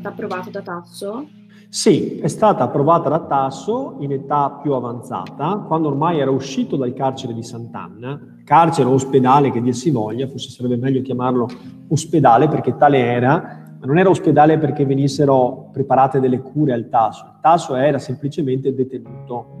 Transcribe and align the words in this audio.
stata 0.00 0.08
approvata 0.08 0.50
da 0.50 0.62
Tasso? 0.62 1.28
Sì, 1.68 2.18
è 2.18 2.26
stata 2.26 2.64
approvata 2.64 3.08
da 3.10 3.20
Tasso 3.20 3.96
in 4.00 4.12
età 4.12 4.58
più 4.62 4.72
avanzata, 4.72 5.64
quando 5.66 5.88
ormai 5.88 6.18
era 6.18 6.30
uscito 6.30 6.76
dal 6.76 6.94
carcere 6.94 7.34
di 7.34 7.42
Sant'Anna, 7.42 8.38
carcere 8.44 8.88
o 8.88 8.92
ospedale 8.92 9.50
che 9.50 9.60
dir 9.60 9.74
si 9.74 9.90
voglia, 9.90 10.26
forse 10.26 10.48
sarebbe 10.50 10.76
meglio 10.76 11.02
chiamarlo 11.02 11.46
ospedale 11.88 12.48
perché 12.48 12.76
tale 12.76 12.98
era, 12.98 13.76
ma 13.78 13.86
non 13.86 13.98
era 13.98 14.08
ospedale 14.08 14.58
perché 14.58 14.86
venissero 14.86 15.68
preparate 15.70 16.18
delle 16.18 16.40
cure 16.40 16.72
al 16.72 16.88
Tasso, 16.88 17.26
il 17.26 17.38
Tasso 17.40 17.74
era 17.74 17.98
semplicemente 17.98 18.74
detenuto 18.74 19.58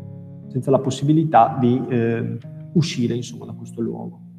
senza 0.48 0.70
la 0.70 0.78
possibilità 0.80 1.56
di 1.60 1.80
eh, 1.88 2.38
uscire 2.72 3.14
insomma, 3.14 3.44
da 3.44 3.52
questo 3.52 3.80
luogo. 3.82 4.29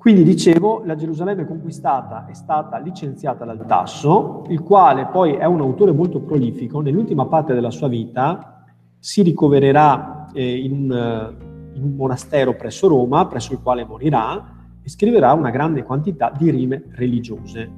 Quindi 0.00 0.22
dicevo, 0.22 0.80
la 0.86 0.94
Gerusalemme 0.94 1.44
conquistata 1.44 2.24
è 2.24 2.32
stata 2.32 2.78
licenziata 2.78 3.44
dal 3.44 3.66
Tasso, 3.66 4.44
il 4.48 4.62
quale 4.62 5.04
poi 5.12 5.34
è 5.34 5.44
un 5.44 5.60
autore 5.60 5.92
molto 5.92 6.22
prolifico, 6.22 6.80
nell'ultima 6.80 7.26
parte 7.26 7.52
della 7.52 7.70
sua 7.70 7.88
vita 7.88 8.64
si 8.98 9.20
ricovererà 9.20 10.30
eh, 10.32 10.56
in, 10.56 10.72
un, 10.72 10.90
eh, 10.90 11.76
in 11.76 11.82
un 11.82 11.96
monastero 11.96 12.56
presso 12.56 12.88
Roma, 12.88 13.26
presso 13.26 13.52
il 13.52 13.60
quale 13.60 13.84
morirà, 13.84 14.70
e 14.82 14.88
scriverà 14.88 15.34
una 15.34 15.50
grande 15.50 15.82
quantità 15.82 16.32
di 16.34 16.48
rime 16.48 16.82
religiose, 16.92 17.70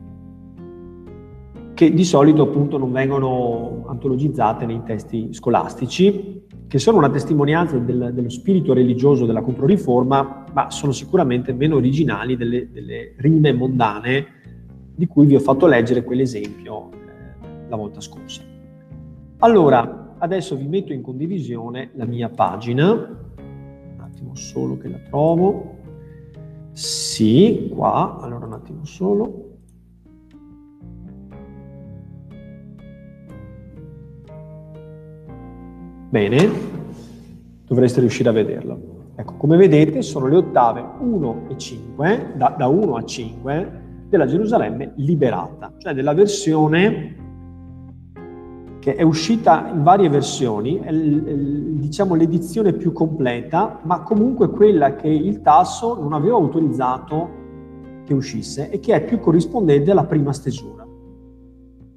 che 1.75 1.93
di 1.93 2.05
solito 2.05 2.45
appunto 2.45 2.79
non 2.79 2.93
vengono 2.93 3.87
antologizzate 3.89 4.65
nei 4.65 4.83
testi 4.85 5.33
scolastici, 5.33 6.47
che 6.69 6.79
sono 6.79 6.99
una 6.99 7.11
testimonianza 7.11 7.79
del, 7.79 8.13
dello 8.15 8.31
spirito 8.31 8.73
religioso 8.73 9.27
della 9.27 9.43
Controriforma, 9.43 10.42
ma 10.53 10.71
sono 10.71 10.93
sicuramente 10.93 11.53
meno 11.53 11.77
originali 11.77 12.37
delle, 12.37 12.71
delle 12.71 13.15
rime 13.17 13.53
mondane 13.53 14.27
di 14.95 15.07
cui 15.07 15.27
vi 15.27 15.35
ho 15.35 15.41
fatto 15.41 15.67
leggere 15.67 16.05
quell'esempio 16.05 16.91
eh, 16.93 17.69
la 17.69 17.77
volta 17.77 18.01
scorsa. 18.01 18.43
Allora, 19.39 20.15
adesso 20.19 20.57
vi 20.57 20.67
metto 20.67 20.93
in 20.93 21.03
condivisione 21.03 21.91
la 21.95 22.05
mia 22.05 22.29
pagina, 22.29 22.93
un 22.93 23.99
attimo 23.99 24.35
solo 24.35 24.77
che 24.79 24.89
la 24.89 24.99
trovo. 24.99 25.79
Sì, 26.73 27.71
qua, 27.75 28.19
allora 28.21 28.47
un 28.47 28.53
attimo 28.53 28.85
solo. 28.85 29.49
Bene, 36.11 36.51
dovreste 37.67 38.01
riuscire 38.01 38.29
a 38.29 38.33
vederlo. 38.33 38.92
Ecco, 39.15 39.35
come 39.35 39.57
vedete 39.57 40.01
sono 40.03 40.27
le 40.27 40.37
ottave 40.37 40.83
1 40.99 41.47
e 41.49 41.59
5, 41.59 42.33
da, 42.37 42.55
da 42.57 42.67
1 42.67 42.95
a 42.95 43.05
5, 43.05 43.81
della 44.09 44.27
Gerusalemme 44.27 44.93
liberata, 44.97 45.73
cioè 45.79 45.95
della 45.95 46.15
versione 46.15 47.21
che 48.79 48.97
è 48.97 49.03
uscita 49.03 49.69
in 49.73 49.85
varie 49.85 50.09
versioni, 50.09 50.81
è 50.81 50.93
diciamo 50.93 52.17
l'edizione 52.17 52.73
più 52.73 52.93
completa, 52.93 53.79
ma 53.85 54.03
comunque 54.03 54.51
quella 54.51 54.97
che 54.97 55.07
il 55.07 55.41
Tasso 55.41 55.95
non 56.01 56.13
aveva 56.13 56.35
autorizzato 56.35 57.41
che 58.05 58.13
uscisse 58.13 58.71
e 58.71 58.81
che 58.81 58.95
è 58.95 59.05
più 59.05 59.21
corrispondente 59.21 59.93
alla 59.93 60.05
prima 60.05 60.33
stesura. 60.33 60.82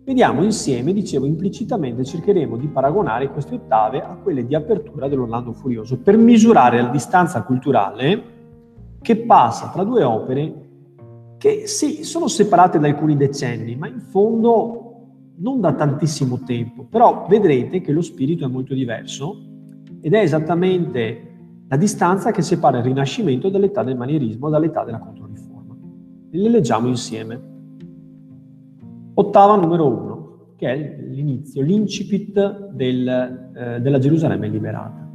Vediamo 0.05 0.43
insieme, 0.43 0.93
dicevo 0.93 1.25
implicitamente, 1.25 2.05
cercheremo 2.05 2.57
di 2.57 2.67
paragonare 2.67 3.31
queste 3.31 3.55
ottave 3.55 4.03
a 4.03 4.15
quelle 4.21 4.45
di 4.45 4.53
apertura 4.53 5.07
dell'Orlando 5.07 5.51
Furioso 5.51 5.97
per 5.97 6.15
misurare 6.15 6.79
la 6.79 6.89
distanza 6.89 7.41
culturale 7.41 8.33
che 9.01 9.17
passa 9.17 9.71
tra 9.73 9.83
due 9.83 10.03
opere 10.03 10.65
che 11.39 11.65
sì, 11.65 12.03
sono 12.03 12.27
separate 12.27 12.77
da 12.77 12.85
alcuni 12.85 13.17
decenni, 13.17 13.75
ma 13.75 13.87
in 13.87 13.99
fondo 13.99 15.31
non 15.37 15.59
da 15.59 15.73
tantissimo 15.73 16.43
tempo, 16.45 16.85
però 16.87 17.25
vedrete 17.27 17.81
che 17.81 17.91
lo 17.91 18.03
spirito 18.03 18.45
è 18.45 18.47
molto 18.47 18.75
diverso 18.75 19.41
ed 20.01 20.13
è 20.13 20.19
esattamente 20.19 21.33
la 21.67 21.77
distanza 21.77 22.29
che 22.29 22.43
separa 22.43 22.77
il 22.77 22.83
Rinascimento 22.83 23.49
dall'età 23.49 23.81
del 23.81 23.97
manierismo 23.97 24.49
dall'età 24.49 24.83
della 24.83 24.99
Controriforma. 24.99 25.75
Le 26.29 26.49
leggiamo 26.49 26.87
insieme. 26.87 27.53
Ottava 29.17 29.55
numero 29.55 29.87
uno, 29.87 30.37
che 30.57 30.67
è 30.67 31.03
l'inizio, 31.07 31.61
l'incipit 31.61 32.69
del, 32.71 33.07
eh, 33.55 33.79
della 33.79 33.97
Gerusalemme 33.97 34.49
liberata. 34.49 35.09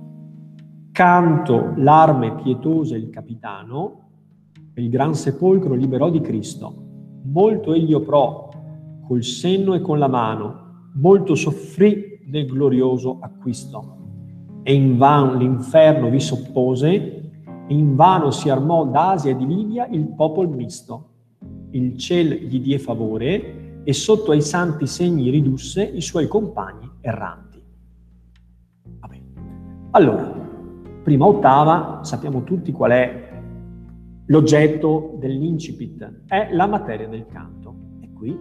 Canto 0.91 1.75
l'arme 1.77 2.35
pietosa 2.37 2.97
il 2.97 3.11
capitano, 3.11 4.09
il 4.75 4.89
gran 4.89 5.15
sepolcro 5.15 5.75
liberò 5.75 6.09
di 6.09 6.23
Cristo. 6.23 6.75
Molto 7.25 7.75
egli 7.75 7.93
oprò 7.93 8.49
col 9.07 9.23
senno 9.23 9.75
e 9.75 9.83
con 9.83 9.99
la 9.99 10.09
mano, 10.09 10.89
molto 10.95 11.35
soffrì 11.35 12.21
nel 12.25 12.47
glorioso 12.47 13.19
acquisto. 13.21 13.97
E 14.63 14.73
in 14.73 14.97
vano 14.97 15.35
l'inferno 15.35 16.09
vi 16.09 16.21
soppose, 16.21 16.93
e 17.67 17.75
in 17.75 17.97
vano 17.97 18.31
si 18.31 18.49
armò 18.49 18.87
d'Asia 18.87 19.33
e 19.33 19.37
di 19.37 19.47
Libia 19.47 19.87
il 19.89 20.07
popolo 20.09 20.49
misto. 20.49 21.09
Il 21.73 21.99
ciel 21.99 22.47
gli 22.47 22.61
die 22.61 22.79
favore, 22.79 23.60
e 23.83 23.93
sotto 23.93 24.33
ai 24.33 24.43
santi 24.43 24.87
segni 24.87 25.31
ridusse 25.31 25.83
i 25.83 26.01
suoi 26.01 26.27
compagni 26.27 26.89
erranti. 27.01 27.63
Vabbè. 28.99 29.21
Allora, 29.93 30.33
prima 31.03 31.27
ottava, 31.27 32.01
sappiamo 32.03 32.45
tutti 32.45 32.73
qual 32.73 32.91
è 32.91 33.29
l'oggetto 34.27 35.17
dell'incipit, 35.19 36.25
è 36.27 36.49
la 36.53 36.67
materia 36.67 37.09
del 37.09 37.27
canto. 37.27 37.75
E 38.01 38.13
qui 38.13 38.39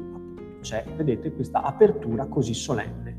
c'è, 0.62 0.86
vedete, 0.96 1.34
questa 1.34 1.64
apertura 1.64 2.28
così 2.28 2.54
solenne. 2.54 3.18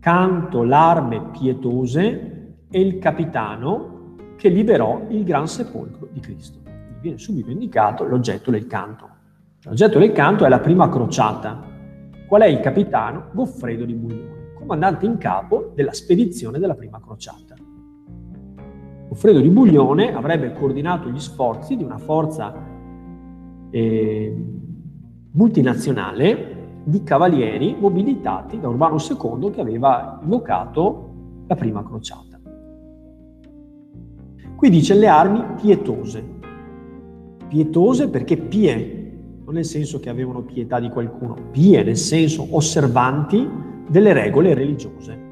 Canto 0.00 0.62
l'arme 0.62 1.30
pietose 1.30 2.56
e 2.70 2.80
il 2.80 2.98
capitano 2.98 4.16
che 4.36 4.48
liberò 4.48 5.06
il 5.08 5.24
gran 5.24 5.46
sepolcro 5.46 6.08
di 6.10 6.20
Cristo. 6.20 6.58
Viene 7.00 7.18
subito 7.18 7.50
indicato 7.50 8.04
l'oggetto 8.04 8.50
del 8.50 8.66
canto. 8.66 9.16
L'oggetto 9.64 9.98
del 9.98 10.12
canto 10.12 10.44
è 10.44 10.48
la 10.48 10.60
prima 10.60 10.88
crociata. 10.88 11.60
Qual 12.28 12.42
è 12.42 12.46
il 12.46 12.60
capitano? 12.60 13.30
Goffredo 13.32 13.84
di 13.84 13.94
Buglione, 13.94 14.52
comandante 14.54 15.04
in 15.04 15.18
capo 15.18 15.72
della 15.74 15.92
spedizione 15.92 16.60
della 16.60 16.76
prima 16.76 17.00
crociata. 17.00 17.56
Goffredo 19.08 19.40
di 19.40 19.48
Buglione 19.48 20.14
avrebbe 20.14 20.52
coordinato 20.52 21.10
gli 21.10 21.18
sforzi 21.18 21.74
di 21.74 21.82
una 21.82 21.98
forza 21.98 22.54
eh, 23.70 24.44
multinazionale 25.32 26.56
di 26.84 27.02
cavalieri 27.02 27.74
mobilitati 27.80 28.60
da 28.60 28.68
Urbano 28.68 28.96
II 28.96 29.50
che 29.50 29.60
aveva 29.60 30.20
invocato 30.22 31.42
la 31.48 31.56
prima 31.56 31.82
crociata. 31.82 32.38
Qui 34.54 34.70
dice 34.70 34.94
le 34.94 35.08
armi 35.08 35.42
pietose. 35.60 36.36
Pietose 37.48 38.08
perché 38.08 38.36
pie 38.36 38.97
non 39.48 39.56
nel 39.56 39.64
senso 39.64 39.98
che 39.98 40.10
avevano 40.10 40.42
pietà 40.42 40.78
di 40.78 40.90
qualcuno, 40.90 41.34
pie 41.50 41.82
nel 41.82 41.96
senso 41.96 42.46
osservanti 42.50 43.48
delle 43.88 44.12
regole 44.12 44.52
religiose. 44.52 45.26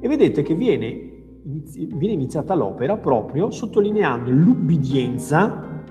E 0.00 0.08
vedete 0.08 0.40
che 0.40 0.54
viene, 0.54 1.42
viene 1.42 2.14
iniziata 2.14 2.54
l'opera 2.54 2.96
proprio 2.96 3.50
sottolineando 3.50 4.30
l'ubbidienza 4.30 5.82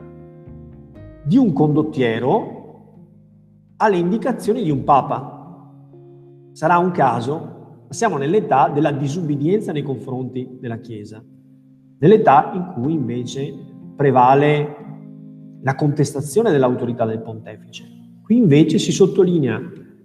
di 1.23 1.37
un 1.37 1.53
condottiero 1.53 2.55
alle 3.77 3.97
indicazioni 3.97 4.63
di 4.63 4.71
un 4.71 4.83
papa. 4.83 5.69
Sarà 6.51 6.79
un 6.79 6.89
caso, 6.89 7.35
ma 7.85 7.93
siamo 7.93 8.17
nell'età 8.17 8.69
della 8.69 8.91
disubbidienza 8.91 9.71
nei 9.71 9.83
confronti 9.83 10.57
della 10.59 10.79
Chiesa, 10.79 11.23
nell'età 11.99 12.53
in 12.55 12.71
cui 12.73 12.93
invece 12.93 13.53
prevale 13.95 14.85
la 15.67 15.75
contestazione 15.75 16.49
dell'autorità 16.49 17.03
del 17.05 17.21
pontefice. 17.21 17.83
Qui 18.23 18.37
invece 18.37 18.79
si 18.79 18.93
sottolinea 18.93 19.61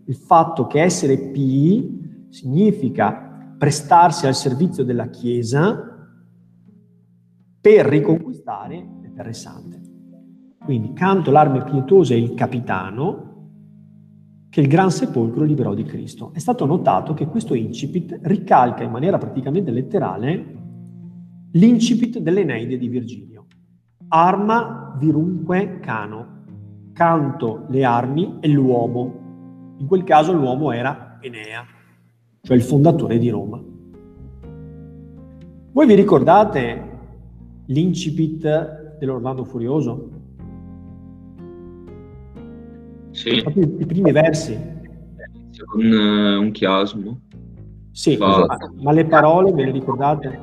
il 0.06 0.14
fatto 0.17 0.67
che 0.67 0.82
essere 0.82 1.17
pii 1.17 2.26
significa 2.31 3.55
prestarsi 3.56 4.26
al 4.26 4.35
servizio 4.35 4.82
della 4.82 5.09
Chiesa 5.09 6.11
per 7.61 7.87
riconquistare 7.87 8.75
le 9.03 9.12
terre 9.14 9.32
sante. 9.32 9.81
Quindi 10.64 10.94
canto 10.94 11.31
l'arme 11.31 11.62
pietosa 11.62 12.15
e 12.15 12.19
il 12.19 12.35
capitano 12.35 13.31
che 14.50 14.61
il 14.62 14.67
gran 14.67 14.91
sepolcro 14.91 15.44
liberò 15.44 15.75
di 15.75 15.85
Cristo. 15.85 16.32
È 16.35 16.41
stato 16.41 16.67
notato 16.67 17.15
che 17.15 17.26
questo 17.26 17.55
incipit 17.55 18.19
ricalca 18.23 18.82
in 18.82 18.91
maniera 18.91 19.17
praticamente 19.17 19.70
letterale 19.70 20.56
l'incipit 21.53 22.19
dell'Eneide 22.19 22.76
di 22.76 22.88
Virgilio 22.88 23.47
arma 24.08 24.81
virunque 24.99 25.79
cano, 25.81 26.41
canto 26.93 27.67
le 27.69 27.85
armi 27.85 28.39
e 28.41 28.49
l'uomo. 28.49 29.75
In 29.79 29.87
quel 29.87 30.05
caso 30.05 30.33
l'uomo 30.33 30.73
era 30.73 31.19
Enea, 31.21 31.65
cioè 32.41 32.56
il 32.56 32.62
fondatore 32.62 33.19
di 33.19 33.31
Roma. 33.31 33.61
Voi 35.73 35.87
vi 35.87 35.94
ricordate 35.94 36.91
l'incipit 37.67 38.99
dell'Orlando 38.99 39.44
Furioso? 39.44 40.11
Sì. 43.11 43.41
Proprio 43.43 43.65
i 43.79 43.87
primi 43.87 44.12
versi. 44.12 44.71
Con 45.65 45.85
uh, 45.85 46.41
un 46.41 46.50
chiasmo. 46.50 47.21
Sì, 47.93 48.17
Va. 48.17 48.44
ma, 48.47 48.56
ma 48.81 48.93
le 48.93 49.05
parole 49.05 49.53
ve 49.53 49.67
le 49.67 49.71
ricordate? 49.71 50.41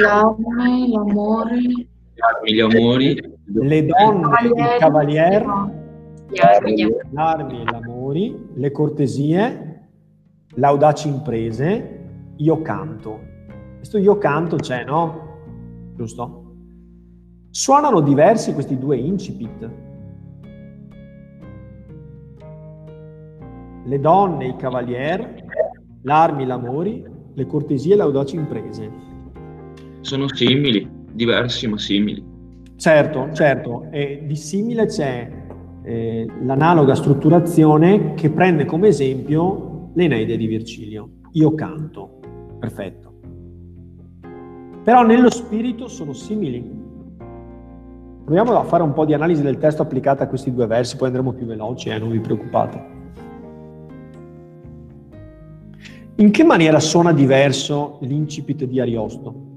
L'arme, 0.00 0.88
l'amore, 0.88 1.60
Gli 2.44 2.60
amori, 2.60 3.20
Le 3.46 3.86
donne, 3.86 4.26
il 4.44 4.76
cavalier, 4.78 5.44
gli 6.30 6.40
armi, 6.40 6.88
l'armi 7.10 7.60
e 7.60 7.64
l'amori, 7.64 8.50
le 8.54 8.70
cortesie, 8.70 9.88
l'audaci 10.54 11.08
imprese, 11.08 12.32
io 12.36 12.62
canto. 12.62 13.20
Questo 13.76 13.98
io 13.98 14.16
canto 14.18 14.56
c'è, 14.56 14.84
no? 14.84 15.92
Giusto? 15.96 16.42
Suonano 17.50 18.00
diversi 18.00 18.52
questi 18.52 18.78
due 18.78 18.96
incipit. 18.96 19.70
Le 23.86 24.00
donne, 24.00 24.46
i 24.46 24.56
cavalier, 24.56 25.44
l'armi, 26.02 26.46
l'amori, 26.46 27.04
le 27.34 27.46
cortesie 27.46 27.94
e 27.94 27.96
l'audaci 27.96 28.36
imprese. 28.36 28.90
sono 30.00 30.28
simili, 30.28 30.93
diversi 31.14 31.66
ma 31.68 31.78
simili. 31.78 32.22
Certo, 32.76 33.30
certo, 33.32 33.86
e 33.90 34.24
di 34.26 34.36
simile 34.36 34.86
c'è 34.86 35.30
eh, 35.84 36.26
l'analoga 36.42 36.94
strutturazione 36.94 38.14
che 38.14 38.30
prende 38.30 38.64
come 38.64 38.88
esempio 38.88 39.90
l'Eneide 39.94 40.36
di 40.36 40.46
Virgilio. 40.46 41.08
Io 41.32 41.54
canto, 41.54 42.18
perfetto. 42.58 43.12
Però 44.82 45.02
nello 45.02 45.30
spirito 45.30 45.88
sono 45.88 46.12
simili. 46.12 46.82
Proviamo 48.24 48.58
a 48.58 48.64
fare 48.64 48.82
un 48.82 48.92
po' 48.92 49.04
di 49.04 49.14
analisi 49.14 49.42
del 49.42 49.58
testo 49.58 49.82
applicata 49.82 50.24
a 50.24 50.28
questi 50.28 50.52
due 50.52 50.66
versi, 50.66 50.96
poi 50.96 51.08
andremo 51.08 51.32
più 51.32 51.46
veloci, 51.46 51.90
eh, 51.90 51.98
non 51.98 52.10
vi 52.10 52.20
preoccupate. 52.20 52.92
In 56.16 56.30
che 56.30 56.44
maniera 56.44 56.80
suona 56.80 57.12
diverso 57.12 57.98
l'incipit 58.02 58.64
di 58.64 58.80
Ariosto? 58.80 59.53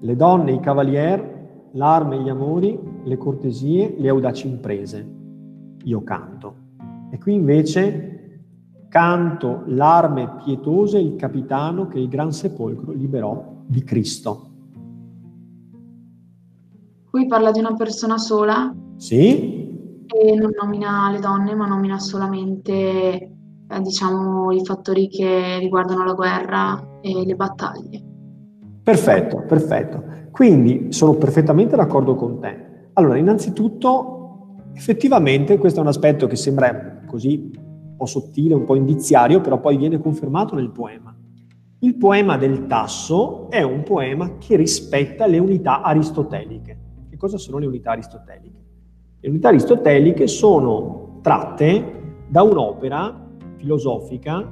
Le 0.00 0.16
donne, 0.16 0.52
i 0.52 0.60
cavalier, 0.60 1.70
l'arme 1.72 2.20
gli 2.20 2.28
amori, 2.28 2.78
le 3.04 3.16
cortesie, 3.16 3.94
le 3.98 4.08
audaci 4.08 4.48
imprese. 4.48 5.06
Io 5.84 6.02
canto. 6.02 6.54
E 7.10 7.18
qui 7.18 7.34
invece 7.34 8.14
canto 8.88 9.62
l'arme 9.66 10.36
pietosa 10.44 10.98
e 10.98 11.02
il 11.02 11.16
capitano 11.16 11.88
che 11.88 11.98
il 11.98 12.08
gran 12.08 12.32
sepolcro 12.32 12.92
liberò 12.92 13.62
di 13.66 13.82
Cristo. 13.84 14.46
Qui 17.10 17.26
parla 17.26 17.50
di 17.50 17.58
una 17.58 17.74
persona 17.74 18.18
sola 18.18 18.74
Sì? 18.96 19.58
e 20.08 20.34
non 20.34 20.50
nomina 20.58 21.10
le 21.10 21.20
donne, 21.20 21.54
ma 21.54 21.66
nomina 21.66 21.98
solamente, 21.98 22.72
eh, 23.68 23.80
diciamo, 23.80 24.52
i 24.52 24.64
fattori 24.64 25.08
che 25.08 25.58
riguardano 25.58 26.04
la 26.04 26.14
guerra 26.14 26.98
e 27.02 27.26
le 27.26 27.34
battaglie. 27.34 28.07
Perfetto, 28.88 29.42
perfetto. 29.46 30.02
Quindi 30.30 30.94
sono 30.94 31.12
perfettamente 31.16 31.76
d'accordo 31.76 32.14
con 32.14 32.40
te. 32.40 32.88
Allora, 32.94 33.18
innanzitutto, 33.18 34.62
effettivamente 34.72 35.58
questo 35.58 35.80
è 35.80 35.82
un 35.82 35.88
aspetto 35.88 36.26
che 36.26 36.36
sembra 36.36 37.02
così 37.04 37.50
un 37.52 37.96
po' 37.98 38.06
sottile, 38.06 38.54
un 38.54 38.64
po' 38.64 38.76
indiziario, 38.76 39.42
però 39.42 39.60
poi 39.60 39.76
viene 39.76 39.98
confermato 39.98 40.54
nel 40.54 40.70
poema. 40.70 41.14
Il 41.80 41.96
poema 41.96 42.38
del 42.38 42.66
Tasso 42.66 43.50
è 43.50 43.60
un 43.60 43.82
poema 43.82 44.38
che 44.38 44.56
rispetta 44.56 45.26
le 45.26 45.36
unità 45.36 45.82
aristoteliche. 45.82 46.78
Che 47.10 47.16
cosa 47.18 47.36
sono 47.36 47.58
le 47.58 47.66
unità 47.66 47.90
aristoteliche? 47.90 48.64
Le 49.20 49.28
unità 49.28 49.48
aristoteliche 49.48 50.26
sono 50.26 51.18
tratte 51.20 52.24
da 52.26 52.42
un'opera 52.42 53.28
filosofica 53.56 54.50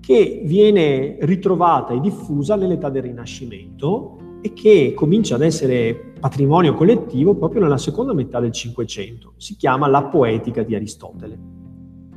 che 0.00 0.42
viene 0.44 1.18
ritrovata 1.20 1.92
e 1.92 2.00
diffusa 2.00 2.56
nell'età 2.56 2.88
del 2.88 3.02
Rinascimento 3.02 4.16
e 4.40 4.52
che 4.52 4.94
comincia 4.96 5.34
ad 5.34 5.42
essere 5.42 6.12
patrimonio 6.18 6.74
collettivo 6.74 7.34
proprio 7.34 7.60
nella 7.60 7.78
seconda 7.78 8.14
metà 8.14 8.40
del 8.40 8.52
Cinquecento. 8.52 9.34
Si 9.36 9.56
chiama 9.56 9.86
La 9.86 10.04
poetica 10.04 10.62
di 10.62 10.74
Aristotele. 10.74 11.38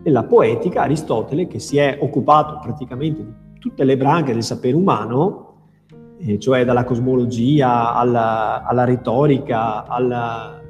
Nella 0.04 0.24
poetica 0.24 0.84
Aristotele, 0.84 1.48
che 1.48 1.60
si 1.60 1.78
è 1.78 1.98
occupato 2.02 2.60
praticamente 2.62 3.24
di 3.24 3.34
tutte 3.60 3.84
le 3.84 3.98
branche 3.98 4.34
del 4.34 4.44
sapere 4.44 4.76
umano, 4.76 5.54
eh, 6.20 6.40
cioè 6.40 6.66
dalla 6.66 6.84
cosmologia 6.84 7.94
alla, 7.94 8.66
alla 8.66 8.84
retorica, 8.86 9.86
alla, 9.86 10.62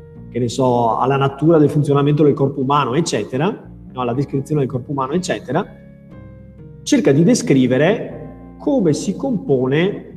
so, 0.45 0.97
alla 0.97 1.17
natura 1.17 1.57
del 1.57 1.69
funzionamento 1.69 2.23
del 2.23 2.33
corpo 2.33 2.61
umano, 2.61 2.93
eccetera, 2.95 3.47
no, 3.47 4.01
alla 4.01 4.13
descrizione 4.13 4.61
del 4.61 4.69
corpo 4.69 4.91
umano, 4.91 5.13
eccetera, 5.13 5.65
cerca 6.83 7.11
di 7.11 7.23
descrivere 7.23 8.55
come 8.59 8.93
si 8.93 9.15
compone 9.15 10.09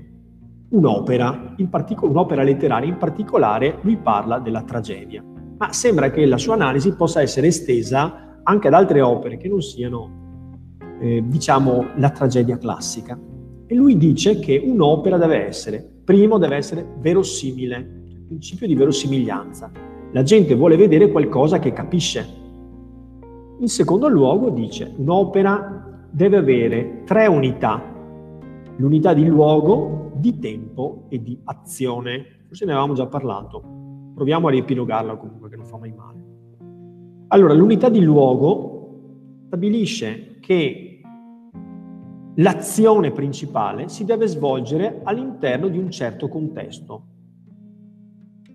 un'opera, 0.71 1.55
in 1.57 1.69
partic- 1.69 2.03
un'opera 2.03 2.43
letteraria, 2.43 2.89
in 2.89 2.99
particolare 2.99 3.79
lui 3.83 3.97
parla 3.97 4.41
della 4.41 4.63
tragedia, 4.63 5.23
ma 5.59 5.73
sembra 5.73 6.11
che 6.11 6.27
la 6.27 6.37
sua 6.37 6.55
analisi 6.55 6.95
possa 6.95 7.23
essere 7.23 7.47
estesa 7.47 8.41
anche 8.43 8.67
ad 8.67 8.75
altre 8.75 9.01
opere 9.01 9.37
che 9.37 9.49
non 9.49 9.63
siano, 9.63 10.75
eh, 11.01 11.23
diciamo, 11.25 11.87
la 11.97 12.11
tragedia 12.11 12.59
classica. 12.59 13.19
E 13.69 13.75
lui 13.75 13.97
dice 13.97 14.39
che 14.39 14.61
un'opera 14.65 15.19
deve 15.19 15.47
essere, 15.47 15.85
primo, 16.05 16.39
deve 16.39 16.57
essere 16.57 16.87
verosimile, 16.99 18.05
il 18.09 18.25
principio 18.27 18.67
di 18.67 18.75
verosimiglianza. 18.75 19.71
La 20.13 20.23
gente 20.23 20.55
vuole 20.55 20.77
vedere 20.77 21.11
qualcosa 21.11 21.59
che 21.59 21.73
capisce. 21.73 22.25
In 23.59 23.69
secondo 23.69 24.09
luogo 24.09 24.51
dice, 24.51 24.93
un'opera 24.97 25.86
deve 26.17 26.39
avere 26.39 27.03
tre 27.05 27.27
unità, 27.27 27.79
l'unità 28.77 29.13
di 29.13 29.27
luogo, 29.27 30.13
di 30.15 30.39
tempo 30.39 31.05
e 31.11 31.21
di 31.21 31.39
azione. 31.45 32.45
Forse 32.47 32.65
ne 32.65 32.73
avevamo 32.73 32.95
già 32.95 33.07
parlato. 33.07 33.63
Proviamo 34.15 34.47
a 34.47 34.51
riepilogarla 34.51 35.17
comunque, 35.17 35.51
che 35.51 35.57
non 35.57 35.67
fa 35.67 35.77
mai 35.77 35.93
male. 35.93 36.25
Allora, 37.29 37.53
l'unità 37.53 37.91
di 37.91 38.01
luogo 38.01 39.43
stabilisce 39.45 40.39
che 40.41 41.03
l'azione 42.37 43.11
principale 43.11 43.91
si 43.91 44.07
deve 44.07 44.27
svolgere 44.27 45.03
all'interno 45.05 45.69
di 45.69 45.77
un 45.77 45.91
certo 45.91 46.29
contesto. 46.29 47.05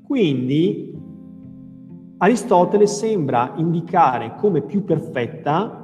Quindi 0.01 0.99
Aristotele 2.17 2.87
sembra 2.87 3.53
indicare 3.57 4.33
come 4.37 4.63
più 4.63 4.83
perfetta 4.83 5.80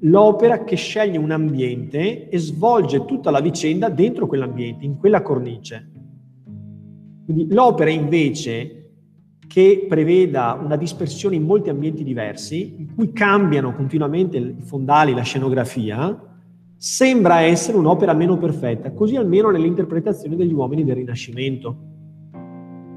l'opera 0.00 0.64
che 0.64 0.76
sceglie 0.76 1.18
un 1.18 1.30
ambiente 1.30 2.28
e 2.28 2.38
svolge 2.38 3.04
tutta 3.04 3.30
la 3.30 3.40
vicenda 3.40 3.88
dentro 3.88 4.26
quell'ambiente, 4.26 4.84
in 4.84 4.96
quella 4.98 5.22
cornice. 5.22 5.90
Quindi 7.24 7.52
l'opera 7.52 7.90
invece 7.90 8.72
che 9.46 9.86
preveda 9.88 10.58
una 10.62 10.76
dispersione 10.76 11.36
in 11.36 11.44
molti 11.44 11.70
ambienti 11.70 12.04
diversi, 12.04 12.74
in 12.78 12.94
cui 12.94 13.12
cambiano 13.12 13.74
continuamente 13.74 14.36
i 14.36 14.56
fondali, 14.60 15.14
la 15.14 15.22
scenografia, 15.22 16.20
sembra 16.76 17.40
essere 17.40 17.78
un'opera 17.78 18.12
meno 18.12 18.36
perfetta, 18.36 18.92
così 18.92 19.16
almeno 19.16 19.50
nell'interpretazione 19.50 20.36
degli 20.36 20.52
uomini 20.52 20.84
del 20.84 20.96
Rinascimento. 20.96 21.76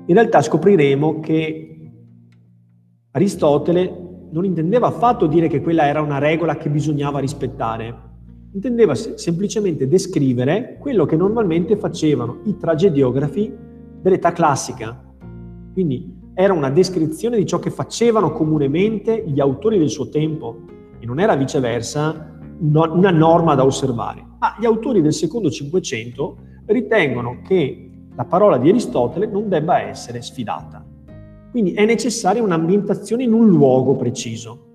In 0.05 0.15
realtà 0.15 0.41
scopriremo 0.41 1.19
che 1.19 1.69
Aristotele 3.11 4.08
non 4.31 4.45
intendeva 4.45 4.87
affatto 4.87 5.27
dire 5.27 5.47
che 5.47 5.61
quella 5.61 5.87
era 5.87 6.01
una 6.01 6.17
regola 6.17 6.57
che 6.57 6.69
bisognava 6.69 7.19
rispettare, 7.19 7.95
intendeva 8.53 8.95
se- 8.95 9.17
semplicemente 9.17 9.87
descrivere 9.87 10.77
quello 10.79 11.05
che 11.05 11.15
normalmente 11.15 11.77
facevano 11.77 12.39
i 12.45 12.57
tragediografi 12.57 13.53
dell'età 14.01 14.31
classica. 14.31 15.01
Quindi 15.73 16.17
era 16.33 16.53
una 16.53 16.69
descrizione 16.69 17.37
di 17.37 17.45
ciò 17.45 17.59
che 17.59 17.69
facevano 17.69 18.31
comunemente 18.31 19.23
gli 19.27 19.39
autori 19.39 19.77
del 19.77 19.89
suo 19.89 20.09
tempo 20.09 20.61
e 20.99 21.05
non 21.05 21.19
era 21.19 21.35
viceversa 21.35 22.37
una 22.59 23.11
norma 23.11 23.55
da 23.55 23.65
osservare. 23.65 24.25
Ma 24.39 24.55
gli 24.59 24.65
autori 24.65 25.01
del 25.01 25.13
secondo 25.13 25.49
Cinquecento 25.49 26.37
ritengono 26.65 27.41
che 27.43 27.89
la 28.15 28.25
parola 28.25 28.57
di 28.57 28.69
Aristotele 28.69 29.27
non 29.27 29.49
debba 29.49 29.81
essere 29.81 30.21
sfidata. 30.21 30.85
Quindi 31.51 31.73
è 31.73 31.85
necessaria 31.85 32.43
un'ambientazione 32.43 33.23
in 33.23 33.33
un 33.33 33.47
luogo 33.47 33.95
preciso. 33.95 34.67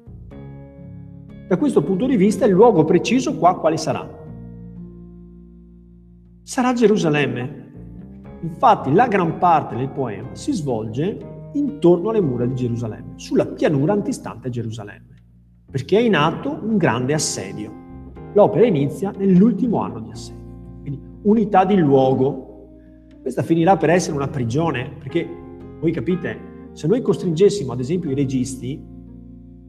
Da 1.49 1.57
questo 1.57 1.83
punto 1.83 2.07
di 2.07 2.17
vista 2.17 2.47
il 2.47 2.53
luogo 2.53 2.85
preciso 2.85 3.37
qua 3.37 3.59
quale 3.59 3.77
sarà? 3.77 4.09
Sarà 6.43 6.73
Gerusalemme. 6.73 7.63
Infatti 8.41 8.93
la 8.93 9.07
gran 9.07 9.39
parte 9.39 9.77
del 9.77 9.91
poema 9.91 10.35
si 10.35 10.53
svolge 10.53 11.17
intorno 11.53 12.11
alle 12.11 12.21
mura 12.21 12.45
di 12.45 12.55
Gerusalemme, 12.55 13.13
sulla 13.17 13.47
pianura 13.47 13.93
antistante 13.93 14.49
a 14.49 14.51
Gerusalemme, 14.51 15.15
perché 15.71 15.99
è 15.99 16.03
in 16.03 16.17
atto 16.17 16.59
un 16.61 16.77
grande 16.77 17.15
assedio. 17.15 17.73
L'opera 18.35 18.67
inizia 18.67 19.13
nell'ultimo 19.17 19.81
anno 19.81 20.01
di 20.01 20.11
assedio. 20.11 20.43
Quindi 20.81 21.01
unità 21.23 21.65
di 21.65 21.77
luogo. 21.77 22.51
Questa 23.23 23.43
finirà 23.43 23.77
per 23.77 23.91
essere 23.91 24.17
una 24.17 24.29
prigione, 24.29 24.91
perché 24.99 25.27
Voi 25.85 25.93
capite? 25.93 26.54
Se 26.75 26.87
noi 26.89 27.01
costringessimo 27.03 27.73
ad 27.73 27.81
esempio 27.81 28.11
i 28.11 28.15
registi 28.15 28.79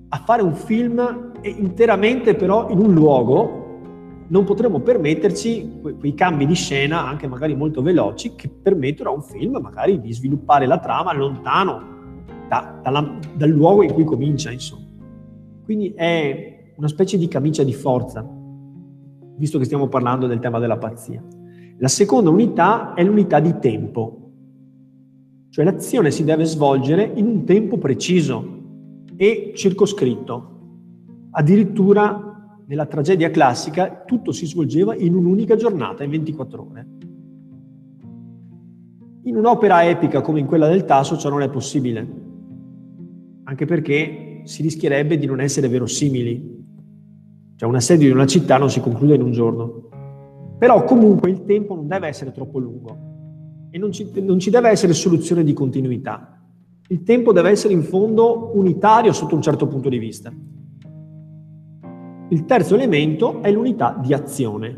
a 0.10 0.18
fare 0.18 0.42
un 0.42 0.56
film 0.56 1.32
interamente 1.44 2.36
però 2.36 2.70
in 2.70 2.80
un 2.80 2.94
luogo, 2.94 3.64
non 4.28 4.44
potremmo 4.44 4.80
permetterci 4.80 5.80
que- 5.82 5.96
quei 5.96 6.16
cambi 6.16 6.48
di 6.48 6.56
scena, 6.56 7.06
anche 7.06 7.28
magari 7.28 7.56
molto 7.56 7.84
veloci, 7.84 8.34
che 8.36 8.50
permettono 8.50 9.12
a 9.12 9.14
un 9.14 9.22
film 9.22 9.60
magari 9.62 10.02
di 10.02 10.12
sviluppare 10.14 10.66
la 10.66 10.80
trama 10.80 11.14
lontano 11.14 11.94
da, 12.48 12.80
dalla, 12.82 13.20
dal 13.36 13.50
luogo 13.50 13.84
in 13.84 13.94
cui 13.94 14.04
comincia, 14.04 14.52
insomma. 14.52 14.86
Quindi 15.64 15.94
è 15.96 16.74
una 16.76 16.88
specie 16.88 17.20
di 17.20 17.28
camicia 17.28 17.64
di 17.64 17.74
forza, 17.74 18.28
visto 19.38 19.60
che 19.60 19.66
stiamo 19.66 19.88
parlando 19.88 20.26
del 20.26 20.40
tema 20.40 20.58
della 20.58 20.78
pazzia. 20.78 21.24
La 21.78 21.88
seconda 21.88 22.32
unità 22.32 22.94
è 22.96 23.04
l'unità 23.04 23.40
di 23.40 23.60
tempo, 23.60 24.25
cioè 25.56 25.64
l'azione 25.64 26.12
si 26.12 26.26
deve 26.26 26.44
svolgere 26.44 27.10
in 27.16 27.28
un 27.28 27.46
tempo 27.46 27.78
preciso 27.78 28.46
e 29.16 29.54
circoscritto. 29.56 31.30
Addirittura 31.32 32.60
nella 32.68 32.86
tragedia 32.88 33.32
classica 33.32 34.04
tutto 34.06 34.34
si 34.34 34.48
svolgeva 34.48 34.94
in 34.96 35.16
un'unica 35.16 35.56
giornata, 35.56 36.04
in 36.04 36.10
24 36.10 36.62
ore. 36.62 36.88
In 39.24 39.38
un'opera 39.38 39.88
epica 39.88 40.20
come 40.20 40.42
in 40.42 40.46
quella 40.46 40.68
del 40.68 40.84
Tasso 40.84 41.16
ciò 41.16 41.30
non 41.30 41.42
è 41.42 41.50
possibile, 41.50 42.06
anche 43.46 43.66
perché 43.66 44.42
si 44.44 44.62
rischierebbe 44.62 45.18
di 45.18 45.26
non 45.26 45.40
essere 45.40 45.70
verosimili. 45.70 46.66
Cioè 47.56 47.70
un 47.70 47.76
assedio 47.76 48.08
di 48.08 48.14
una 48.14 48.28
città 48.28 48.58
non 48.58 48.70
si 48.70 48.82
conclude 48.82 49.16
in 49.16 49.22
un 49.22 49.32
giorno. 49.32 49.88
Però 50.60 50.84
comunque 50.84 51.30
il 51.30 51.46
tempo 51.46 51.76
non 51.76 51.88
deve 51.88 52.08
essere 52.08 52.34
troppo 52.34 52.60
lungo 52.60 53.14
e 53.76 53.78
non 53.78 53.92
ci, 53.92 54.10
non 54.22 54.40
ci 54.40 54.50
deve 54.50 54.70
essere 54.70 54.94
soluzione 54.94 55.44
di 55.44 55.52
continuità. 55.52 56.42
Il 56.88 57.04
tempo 57.04 57.34
deve 57.34 57.50
essere 57.50 57.74
in 57.74 57.84
fondo 57.84 58.52
unitario 58.54 59.12
sotto 59.12 59.36
un 59.36 59.42
certo 59.42 59.68
punto 59.68 59.90
di 59.90 59.98
vista. 59.98 60.32
Il 62.30 62.46
terzo 62.46 62.76
elemento 62.76 63.42
è 63.42 63.52
l'unità 63.52 64.00
di 64.02 64.14
azione. 64.14 64.76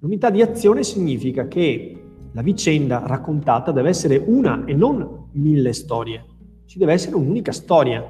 L'unità 0.00 0.28
di 0.30 0.42
azione 0.42 0.82
significa 0.82 1.46
che 1.46 2.02
la 2.32 2.42
vicenda 2.42 3.06
raccontata 3.06 3.70
deve 3.70 3.90
essere 3.90 4.20
una 4.26 4.64
e 4.64 4.74
non 4.74 5.28
mille 5.34 5.72
storie. 5.72 6.24
Ci 6.66 6.78
deve 6.78 6.94
essere 6.94 7.14
un'unica 7.14 7.52
storia. 7.52 8.04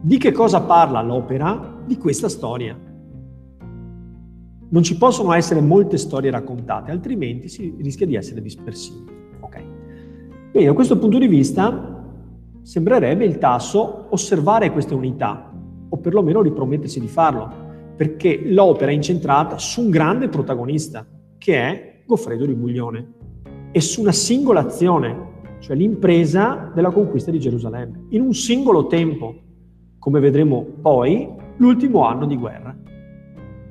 Di 0.00 0.16
che 0.16 0.32
cosa 0.32 0.62
parla 0.62 1.02
l'opera? 1.02 1.82
Di 1.84 1.98
questa 1.98 2.30
storia. 2.30 2.74
Non 4.70 4.82
ci 4.82 4.96
possono 4.96 5.34
essere 5.34 5.60
molte 5.60 5.98
storie 5.98 6.30
raccontate, 6.30 6.90
altrimenti 6.90 7.48
si 7.48 7.74
rischia 7.78 8.06
di 8.06 8.14
essere 8.14 8.40
dispersivi. 8.40 9.17
Quindi 10.50 10.68
da 10.68 10.74
questo 10.74 10.98
punto 10.98 11.18
di 11.18 11.26
vista 11.26 12.02
sembrerebbe 12.62 13.24
il 13.24 13.38
tasso 13.38 14.06
osservare 14.10 14.72
queste 14.72 14.94
unità, 14.94 15.52
o 15.88 15.96
perlomeno 15.98 16.42
ripromettersi 16.42 17.00
di 17.00 17.08
farlo 17.08 17.66
perché 17.96 18.40
l'opera 18.44 18.92
è 18.92 18.94
incentrata 18.94 19.58
su 19.58 19.82
un 19.82 19.90
grande 19.90 20.28
protagonista, 20.28 21.04
che 21.36 21.54
è 21.54 22.02
Goffredo 22.06 22.46
di 22.46 22.54
Buglione, 22.54 23.12
e 23.72 23.80
su 23.80 24.00
una 24.00 24.12
singola 24.12 24.60
azione, 24.60 25.56
cioè 25.58 25.74
l'impresa 25.74 26.70
della 26.72 26.90
conquista 26.90 27.32
di 27.32 27.40
Gerusalemme, 27.40 28.04
in 28.10 28.20
un 28.20 28.34
singolo 28.34 28.86
tempo, 28.86 29.34
come 29.98 30.20
vedremo 30.20 30.64
poi, 30.80 31.28
l'ultimo 31.56 32.04
anno 32.04 32.24
di 32.26 32.36
guerra, 32.36 32.76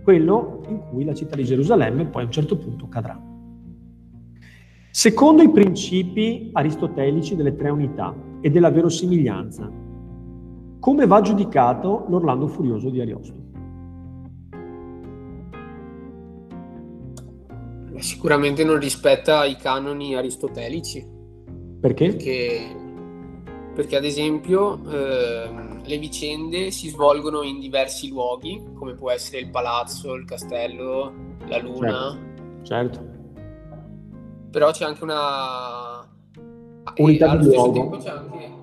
quello 0.04 0.62
in 0.68 0.82
cui 0.90 1.06
la 1.06 1.14
città 1.14 1.38
di 1.38 1.46
Gerusalemme 1.46 2.06
poi 2.06 2.24
a 2.24 2.26
un 2.26 2.32
certo 2.32 2.58
punto 2.58 2.88
cadrà. 2.90 3.37
Secondo 4.98 5.44
i 5.44 5.52
principi 5.52 6.50
aristotelici 6.54 7.36
delle 7.36 7.56
tre 7.56 7.70
unità 7.70 8.16
e 8.42 8.50
della 8.50 8.72
verosimiglianza, 8.72 9.72
come 10.80 11.06
va 11.06 11.22
giudicato 11.22 12.08
l'Orlando 12.10 12.48
Furioso 12.48 12.90
di 12.90 13.00
Ariosto? 13.00 13.36
Sicuramente 18.00 18.64
non 18.64 18.80
rispetta 18.80 19.46
i 19.46 19.56
canoni 19.56 20.16
aristotelici. 20.16 21.06
Perché? 21.80 22.08
Perché, 22.08 22.76
perché 23.76 23.98
ad 23.98 24.04
esempio 24.04 24.82
eh, 24.90 25.50
le 25.86 25.98
vicende 26.00 26.72
si 26.72 26.90
svolgono 26.90 27.44
in 27.44 27.60
diversi 27.60 28.10
luoghi, 28.10 28.64
come 28.74 28.96
può 28.96 29.12
essere 29.12 29.42
il 29.42 29.52
palazzo, 29.52 30.16
il 30.16 30.26
castello, 30.26 31.36
la 31.46 31.60
luna. 31.60 32.18
Certo. 32.64 32.64
certo. 32.64 33.17
Però 34.50 34.72
c'è 34.72 34.86
anche 34.86 35.04
una... 35.04 36.08
Unità 36.98 37.36
di 37.36 37.46
luogo. 37.46 37.98
c'è 37.98 38.10
anche 38.10 38.58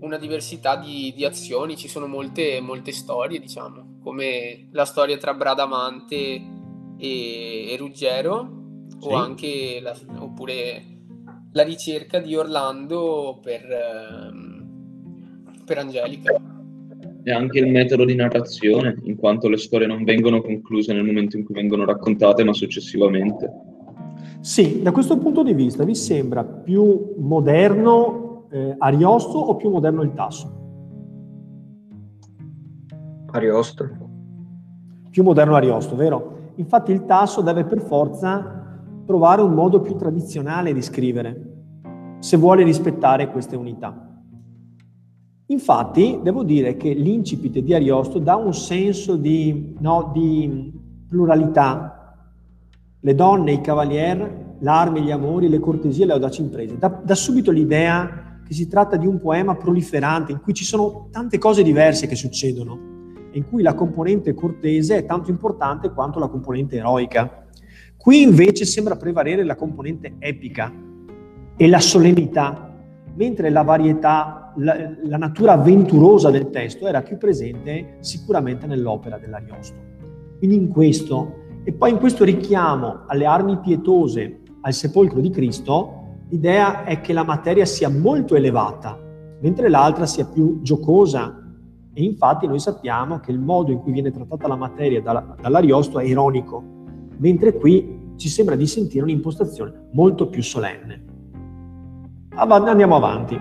una 0.00 0.18
diversità 0.18 0.76
di, 0.76 1.12
di, 1.14 1.24
azioni, 1.24 1.76
ci 1.76 1.88
sono 1.88 2.06
molte, 2.06 2.60
molte 2.60 2.92
storie, 2.92 3.38
diciamo, 3.38 3.98
come 4.02 4.68
la 4.72 4.84
storia 4.84 5.16
tra 5.16 5.34
Bradamante 5.34 6.16
e, 6.98 7.72
e 7.72 7.76
Ruggero, 7.76 8.84
sì. 8.98 9.08
o 9.08 9.14
anche 9.14 9.80
la, 9.80 9.94
oppure 10.18 10.82
la 11.52 11.62
ricerca 11.62 12.18
di 12.18 12.36
Orlando 12.36 13.38
per, 13.42 13.62
ehm, 13.70 15.62
per 15.64 15.78
Angelica. 15.78 16.34
E 17.24 17.32
anche 17.32 17.58
il 17.58 17.68
metodo 17.68 18.04
di 18.04 18.14
narrazione, 18.14 19.00
in 19.02 19.16
quanto 19.16 19.48
le 19.48 19.56
storie 19.56 19.88
non 19.88 20.04
vengono 20.04 20.40
concluse 20.40 20.92
nel 20.92 21.04
momento 21.04 21.36
in 21.36 21.44
cui 21.44 21.54
vengono 21.54 21.84
raccontate, 21.84 22.44
ma 22.44 22.52
successivamente. 22.52 23.50
Sì, 24.40 24.82
da 24.82 24.92
questo 24.92 25.18
punto 25.18 25.42
di 25.42 25.54
vista 25.54 25.84
vi 25.84 25.94
sembra 25.94 26.44
più 26.44 27.14
moderno 27.18 28.46
eh, 28.50 28.74
Ariosto 28.78 29.38
o 29.38 29.56
più 29.56 29.70
moderno 29.70 30.02
il 30.02 30.12
Tasso? 30.14 30.54
Ariosto. 33.32 33.88
Più 35.10 35.22
moderno 35.22 35.54
Ariosto, 35.56 35.96
vero? 35.96 36.52
Infatti 36.56 36.92
il 36.92 37.04
Tasso 37.04 37.40
deve 37.42 37.64
per 37.64 37.80
forza 37.80 38.80
trovare 39.04 39.42
un 39.42 39.52
modo 39.52 39.80
più 39.80 39.94
tradizionale 39.96 40.72
di 40.72 40.82
scrivere, 40.82 41.54
se 42.18 42.36
vuole 42.36 42.64
rispettare 42.64 43.30
queste 43.30 43.56
unità. 43.56 44.06
Infatti, 45.48 46.18
devo 46.22 46.42
dire 46.42 46.76
che 46.76 46.92
l'incipit 46.92 47.60
di 47.60 47.72
Ariosto 47.72 48.18
dà 48.18 48.34
un 48.34 48.52
senso 48.52 49.16
di, 49.16 49.76
no, 49.78 50.10
di 50.12 50.72
pluralità. 51.08 51.95
Le 53.06 53.14
donne, 53.14 53.52
i 53.52 53.60
cavalieri, 53.60 54.26
l'armi, 54.62 55.00
gli 55.00 55.12
amori, 55.12 55.48
le 55.48 55.60
cortesie, 55.60 56.04
le 56.04 56.14
audaci 56.14 56.40
imprese. 56.40 56.76
Da, 56.76 56.88
da 56.88 57.14
subito 57.14 57.52
l'idea 57.52 58.40
che 58.44 58.52
si 58.52 58.66
tratta 58.66 58.96
di 58.96 59.06
un 59.06 59.20
poema 59.20 59.54
proliferante 59.54 60.32
in 60.32 60.40
cui 60.40 60.52
ci 60.52 60.64
sono 60.64 61.06
tante 61.12 61.38
cose 61.38 61.62
diverse 61.62 62.08
che 62.08 62.16
succedono 62.16 63.14
e 63.30 63.38
in 63.38 63.46
cui 63.48 63.62
la 63.62 63.74
componente 63.74 64.34
cortese 64.34 64.96
è 64.96 65.06
tanto 65.06 65.30
importante 65.30 65.92
quanto 65.92 66.18
la 66.18 66.26
componente 66.26 66.78
eroica. 66.78 67.46
Qui 67.96 68.22
invece 68.22 68.64
sembra 68.64 68.96
prevalere 68.96 69.44
la 69.44 69.54
componente 69.54 70.16
epica 70.18 70.72
e 71.56 71.68
la 71.68 71.78
solennità, 71.78 72.74
mentre 73.14 73.50
la 73.50 73.62
varietà, 73.62 74.52
la, 74.56 74.96
la 75.04 75.16
natura 75.16 75.52
avventurosa 75.52 76.32
del 76.32 76.50
testo 76.50 76.88
era 76.88 77.02
più 77.02 77.18
presente 77.18 77.98
sicuramente 78.00 78.66
nell'opera 78.66 79.16
dell'Ariosto. 79.16 79.78
Quindi 80.38 80.56
in 80.56 80.68
questo, 80.70 81.44
e 81.68 81.72
poi 81.72 81.90
in 81.90 81.98
questo 81.98 82.22
richiamo 82.22 83.00
alle 83.08 83.26
armi 83.26 83.58
pietose 83.58 84.42
al 84.60 84.72
sepolcro 84.72 85.20
di 85.20 85.30
Cristo, 85.30 86.20
l'idea 86.28 86.84
è 86.84 87.00
che 87.00 87.12
la 87.12 87.24
materia 87.24 87.64
sia 87.64 87.88
molto 87.88 88.36
elevata, 88.36 88.96
mentre 89.40 89.68
l'altra 89.68 90.06
sia 90.06 90.26
più 90.26 90.60
giocosa. 90.62 91.42
E 91.92 92.04
infatti 92.04 92.46
noi 92.46 92.60
sappiamo 92.60 93.18
che 93.18 93.32
il 93.32 93.40
modo 93.40 93.72
in 93.72 93.80
cui 93.80 93.90
viene 93.90 94.12
trattata 94.12 94.46
la 94.46 94.54
materia 94.54 95.02
dall'Ariosto 95.02 95.98
è 95.98 96.04
ironico, 96.04 96.62
mentre 97.16 97.54
qui 97.54 98.12
ci 98.14 98.28
sembra 98.28 98.54
di 98.54 98.68
sentire 98.68 99.02
un'impostazione 99.02 99.88
molto 99.90 100.28
più 100.28 100.44
solenne. 100.44 101.04
Andiamo 102.36 102.94
avanti. 102.94 103.36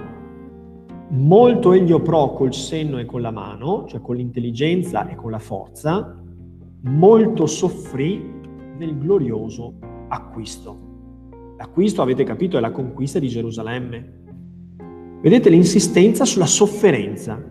Molto 1.10 1.74
egli 1.74 1.91
oprò 1.91 2.34
col 2.34 2.55
senno 2.55 2.98
e 2.98 3.05
con 3.05 3.22
la 3.22 3.29
mano, 3.29 3.86
cioè 3.88 4.01
con 4.01 4.15
l'intelligenza 4.15 5.08
e 5.08 5.13
con 5.13 5.29
la 5.29 5.38
forza, 5.38 6.24
molto 6.86 7.46
soffrì 7.46 8.34
nel 8.77 8.98
glorioso 8.98 9.75
acquisto. 10.08 10.77
L'acquisto, 11.58 12.01
avete 12.01 12.24
capito, 12.24 12.58
è 12.58 12.60
la 12.60 12.72
conquista 12.72 13.20
di 13.20 13.27
Gerusalemme. 13.27 14.24
Vedete 15.22 15.50
l'insistenza 15.50 16.25
sulla 16.25 16.46
sofferenza. 16.46 17.42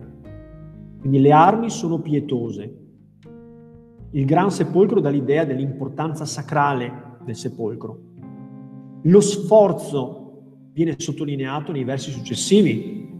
Quindi 0.99 1.19
le 1.19 1.31
armi 1.31 1.69
sono 1.69 1.99
pietose, 1.99 2.83
il 4.11 4.25
gran 4.25 4.49
sepolcro 4.49 5.01
dà 5.01 5.09
l'idea 5.09 5.43
dell'importanza 5.43 6.23
sacrale 6.25 7.17
del 7.25 7.35
sepolcro. 7.35 7.99
Lo 9.03 9.19
sforzo 9.19 10.69
viene 10.71 10.95
sottolineato 10.97 11.73
nei 11.73 11.83
versi 11.83 12.11
successivi, 12.11 13.13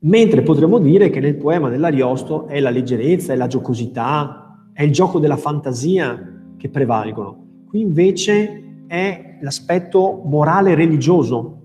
mentre 0.00 0.42
potremmo 0.42 0.78
dire 0.78 1.10
che 1.10 1.18
nel 1.18 1.36
poema 1.36 1.68
dell'Ariosto 1.68 2.46
è 2.46 2.60
la 2.60 2.70
leggerezza, 2.70 3.32
è 3.32 3.36
la 3.36 3.48
giocosità, 3.48 4.41
è 4.72 4.82
il 4.82 4.92
gioco 4.92 5.18
della 5.18 5.36
fantasia 5.36 6.54
che 6.56 6.68
prevalgono. 6.68 7.64
Qui 7.66 7.80
invece 7.80 8.84
è 8.86 9.38
l'aspetto 9.40 10.22
morale 10.24 10.74
religioso, 10.74 11.58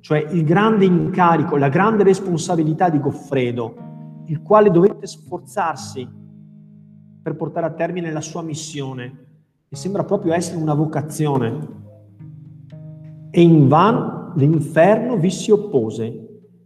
cioè 0.00 0.24
il 0.30 0.44
grande 0.44 0.84
incarico, 0.84 1.56
la 1.56 1.68
grande 1.68 2.04
responsabilità 2.04 2.88
di 2.88 3.00
Goffredo, 3.00 3.74
il 4.26 4.42
quale 4.42 4.70
dovette 4.70 5.06
sforzarsi 5.06 6.08
per 7.22 7.36
portare 7.36 7.66
a 7.66 7.72
termine 7.72 8.12
la 8.12 8.20
sua 8.20 8.42
missione, 8.42 9.24
e 9.68 9.74
sembra 9.74 10.04
proprio 10.04 10.32
essere 10.32 10.60
una 10.60 10.74
vocazione. 10.74 11.84
E 13.30 13.40
in 13.40 13.66
vano 13.66 14.32
l'inferno 14.36 15.16
vi 15.16 15.30
si 15.30 15.50
oppose, 15.50 16.04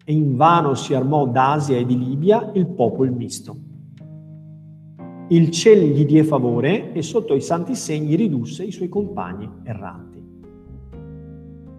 e 0.05 0.13
in 0.13 0.37
vano 0.37 0.75
si 0.75 0.93
armò 0.93 1.27
d'Asia 1.27 1.79
e 1.79 1.87
di 1.87 1.99
Libia 1.99 2.51
il 2.55 2.67
popolo 2.67 3.11
misto. 3.11 3.57
Il 5.33 5.53
cielo 5.53 5.87
gli 5.87 6.05
die 6.05 6.25
favore 6.25 6.93
e 6.93 7.03
sotto 7.03 7.37
i 7.37 7.41
santi 7.41 7.77
segni 7.77 8.17
ridusse 8.17 8.65
i 8.65 8.73
suoi 8.73 8.89
compagni 8.89 9.49
erranti. 9.63 10.19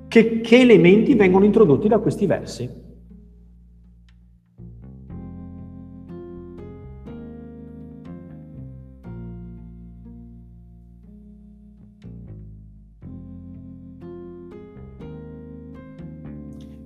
Che, 0.07 0.39
che 0.39 0.59
elementi 0.59 1.15
vengono 1.15 1.43
introdotti 1.43 1.89
da 1.89 1.99
questi 1.99 2.25
versi? 2.25 2.69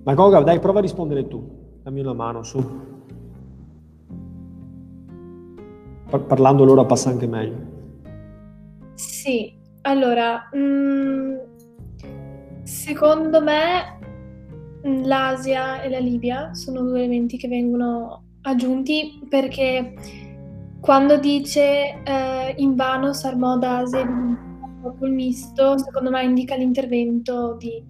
Ma 0.03 0.13
Goga, 0.15 0.41
dai, 0.41 0.59
prova 0.59 0.79
a 0.79 0.81
rispondere 0.81 1.27
tu. 1.27 1.47
Dammi 1.83 1.99
una 1.99 2.13
mano, 2.13 2.41
su. 2.41 2.94
Parlando 6.09 6.63
l'ora 6.65 6.85
passa 6.85 7.09
anche 7.09 7.27
meglio. 7.27 7.73
Sì, 8.93 9.53
allora, 9.81 10.49
mh, 10.53 10.57
mm, 10.57 11.35
Secondo 12.65 13.43
me 13.43 13.99
l'Asia 15.03 15.83
e 15.83 15.89
la 15.89 15.99
Libia 15.99 16.51
sono 16.55 16.81
due 16.81 16.97
elementi 16.97 17.37
che 17.37 17.47
vengono 17.47 18.23
aggiunti 18.41 19.21
perché 19.29 19.93
quando 20.81 21.17
dice 21.17 22.01
eh, 22.03 22.55
invano 22.57 23.13
s'armò 23.13 23.59
d'Asia 23.59 23.99
e 23.99 24.07
popolo 24.81 25.11
misto, 25.11 25.77
secondo 25.77 26.09
me 26.09 26.23
indica 26.23 26.55
l'intervento 26.55 27.55
di 27.55 27.83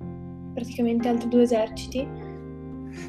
praticamente 0.53 1.07
altri 1.07 1.29
due 1.29 1.43
eserciti. 1.43 2.05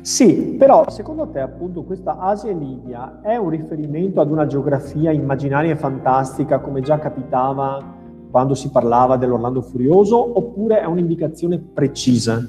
Sì, 0.01 0.55
però 0.59 0.89
secondo 0.89 1.29
te 1.29 1.41
appunto 1.41 1.83
questa 1.85 2.19
Asia 2.19 2.51
e 2.51 2.55
Libia 2.55 3.21
è 3.23 3.37
un 3.37 3.51
riferimento 3.51 4.21
ad 4.21 4.31
una 4.31 4.47
geografia 4.47 5.11
immaginaria 5.11 5.73
e 5.73 5.77
fantastica 5.77 6.61
come 6.61 6.81
già 6.81 6.99
capitava 6.99 7.95
quando 8.31 8.55
si 8.55 8.71
parlava 8.71 9.17
dell'Orlando 9.17 9.63
Furioso 9.63 10.39
oppure 10.39 10.81
è 10.81 10.85
un'indicazione 10.85 11.59
precisa, 11.59 12.47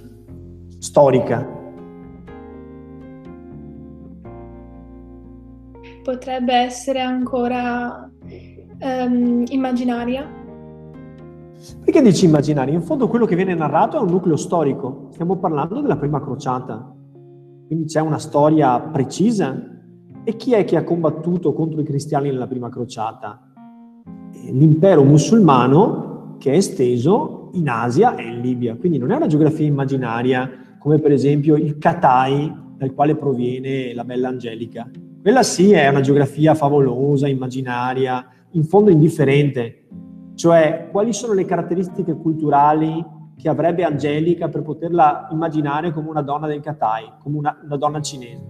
storica? 0.80 1.56
Potrebbe 6.04 6.54
essere 6.54 7.02
ancora 7.02 8.10
um, 8.82 9.44
immaginaria. 9.50 10.28
Perché 11.84 12.02
dici 12.02 12.26
immaginaria? 12.26 12.74
In 12.74 12.82
fondo 12.82 13.08
quello 13.08 13.26
che 13.26 13.36
viene 13.36 13.54
narrato 13.54 13.98
è 13.98 14.00
un 14.00 14.10
nucleo 14.10 14.38
storico. 14.38 15.08
Stiamo 15.12 15.38
parlando 15.38 15.82
della 15.82 15.98
prima 15.98 16.22
crociata. 16.22 16.97
Quindi 17.68 17.86
c'è 17.86 18.02
una 18.02 18.18
storia 18.18 18.80
precisa. 18.80 19.56
E 20.24 20.36
chi 20.36 20.54
è 20.54 20.64
che 20.66 20.78
ha 20.78 20.84
combattuto 20.84 21.54
contro 21.54 21.80
i 21.80 21.86
cristiani 21.86 22.30
nella 22.30 22.48
prima 22.48 22.70
crociata? 22.70 23.48
l'impero 24.52 25.04
musulmano 25.04 26.36
che 26.38 26.52
è 26.52 26.56
esteso 26.56 27.50
in 27.54 27.70
Asia 27.70 28.16
e 28.16 28.24
in 28.24 28.42
Libia. 28.42 28.76
Quindi 28.76 28.98
non 28.98 29.12
è 29.12 29.16
una 29.16 29.28
geografia 29.28 29.66
immaginaria 29.66 30.50
come 30.78 31.00
per 31.00 31.12
esempio 31.12 31.56
il 31.56 31.78
Katai 31.78 32.66
dal 32.78 32.94
quale 32.94 33.16
proviene 33.16 33.94
la 33.94 34.04
bella 34.04 34.30
Angelica. 34.30 34.90
Quella 35.22 35.44
sì 35.44 35.72
è 35.72 35.88
una 35.88 36.02
geografia 36.02 36.54
favolosa, 36.54 37.28
immaginaria, 37.28 38.26
in 38.52 38.64
fondo 38.64 38.92
indifferente. 38.92 39.88
Cioè, 40.36 40.90
quali 40.92 41.12
sono 41.12 41.34
le 41.34 41.46
caratteristiche 41.46 42.16
culturali 42.16 43.04
che 43.38 43.50
avrebbe 43.50 43.84
Angelica 43.84 44.50
per 44.50 44.64
poterla 44.64 45.28
immaginare 45.32 45.94
come 45.94 46.10
una 46.10 46.22
donna 46.22 46.48
del 46.48 46.60
Katai, 46.60 47.14
come 47.22 47.38
una, 47.38 47.58
una 47.64 47.78
donna 47.78 48.02
cinese? 48.02 48.42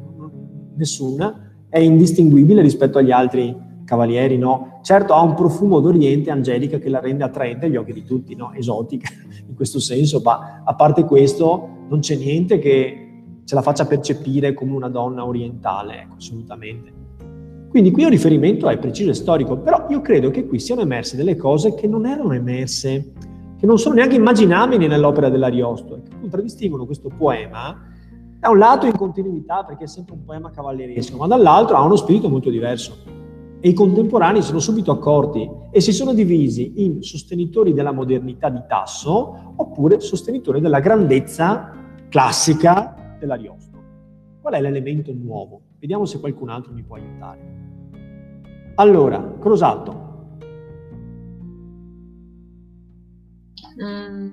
Nessuna. 0.76 1.52
È 1.69 1.80
indistinguibile 1.80 2.62
rispetto 2.62 2.97
agli 2.97 3.12
altri 3.12 3.56
cavalieri, 3.84 4.38
no? 4.38 4.80
Certo 4.84 5.13
ha 5.13 5.21
un 5.21 5.34
profumo 5.34 5.80
d'Oriente 5.80 6.32
angelica 6.32 6.78
che 6.78 6.89
la 6.89 7.00
rende 7.00 7.23
attraente 7.23 7.65
agli 7.65 7.76
occhi 7.76 7.93
di 7.93 8.04
tutti, 8.04 8.36
no? 8.36 8.54
Esotica 8.54 9.10
in 9.47 9.56
questo 9.56 9.80
senso, 9.80 10.21
ma 10.23 10.62
a 10.63 10.76
parte 10.76 11.04
questo 11.04 11.86
non 11.89 12.00
c'è 12.00 12.15
niente 12.15 12.60
che 12.60 13.04
ce 13.43 13.56
la 13.56 13.62
faccia 13.62 13.86
percepire 13.86 14.54
come 14.54 14.73
una 14.73 14.89
donna 14.89 15.26
orientale, 15.26 16.02
ecco, 16.02 16.15
assolutamente. 16.15 16.93
Quindi 17.69 17.91
qui 17.91 18.04
un 18.04 18.10
riferimento 18.10 18.69
è 18.69 18.78
preciso 18.78 19.10
e 19.10 19.13
storico, 19.13 19.58
però 19.58 19.86
io 19.89 20.02
credo 20.02 20.30
che 20.32 20.45
qui 20.45 20.60
siano 20.60 20.82
emerse 20.82 21.15
delle 21.15 21.36
cose 21.36 21.73
che 21.73 21.88
non 21.88 22.06
erano 22.06 22.34
emerse, 22.34 23.13
che 23.58 23.65
non 23.65 23.80
sono 23.80 23.96
neanche 23.96 24.15
immaginabili 24.15 24.88
nell'opera 24.88 25.30
dell'Ariosto, 25.30 25.96
e 25.96 26.02
che 26.04 26.20
contraddistinguono 26.20 26.86
questo 26.86 27.10
poema 27.15 27.96
da 28.39 28.50
un 28.50 28.60
lato 28.60 28.86
in 28.86 28.96
continuità 28.96 29.63
perché 29.63 29.86
è 29.86 29.88
sempre 29.88 30.13
un 30.13 30.24
poema 30.24 30.52
cavalleresco, 30.52 31.17
ma 31.17 31.28
dall'altro 31.28 31.76
ha 31.76 31.84
uno 31.84 31.96
spirito 31.96 32.30
molto 32.30 32.50
diverso. 32.50 33.15
E 33.60 33.70
i 33.70 33.74
contemporanei 33.74 34.43
sono 34.43 34.60
subito 34.60 34.91
accorti 34.91 35.50
e 35.72 35.82
si 35.82 35.91
sono 35.91 36.13
divisi 36.13 36.84
in 36.84 37.02
sostenitori 37.02 37.74
della 37.74 37.91
modernità 37.91 38.50
di 38.50 38.62
Tasso 38.67 39.54
oppure 39.56 40.00
sostenitori 40.00 40.62
della 40.62 40.80
grandezza 40.80 41.72
classica 42.10 43.15
dell'Ariosto. 43.20 43.76
Qual 44.39 44.54
è 44.54 44.62
l'elemento 44.62 45.12
nuovo? 45.12 45.62
Vediamo 45.80 46.06
se 46.06 46.20
qualcun 46.20 46.50
altro 46.50 46.72
mi 46.72 46.84
può 46.84 46.96
aiutare. 46.96 47.56
Allora, 48.76 49.36
Crosato. 49.39 50.07
Mm, 53.84 54.30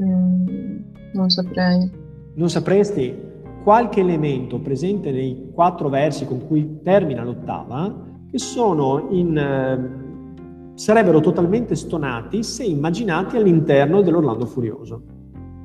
mm, 0.00 0.78
non 1.14 1.28
saprei. 1.30 1.90
Non 2.34 2.50
sapresti? 2.50 3.24
Qualche 3.62 4.00
elemento 4.00 4.60
presente 4.60 5.10
nei 5.10 5.50
quattro 5.52 5.88
versi 5.88 6.26
con 6.26 6.46
cui 6.46 6.80
termina 6.82 7.24
l'ottava 7.24 8.04
che 8.30 8.38
sono 8.38 9.08
in, 9.10 9.36
eh, 9.36 10.74
sarebbero 10.74 11.20
totalmente 11.20 11.74
stonati 11.74 12.42
se 12.42 12.64
immaginati 12.64 13.36
all'interno 13.36 14.02
dell'Orlando 14.02 14.46
Furioso. 14.46 15.02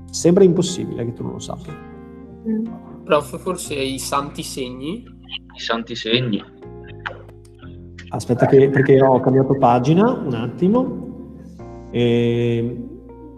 Sembra 0.09 0.43
impossibile 0.43 1.05
che 1.05 1.13
tu 1.13 1.23
non 1.23 1.33
lo 1.33 1.39
sappia. 1.39 1.73
Mm. 2.47 2.65
Prof, 3.03 3.37
forse 3.39 3.75
i 3.75 3.99
santi 3.99 4.41
segni? 4.41 5.03
I 5.55 5.59
santi 5.59 5.95
segni. 5.95 6.41
Aspetta 8.09 8.45
che, 8.45 8.69
perché 8.69 9.01
ho 9.01 9.19
cambiato 9.19 9.57
pagina 9.57 10.11
un 10.11 10.33
attimo. 10.33 11.10
E, 11.91 12.77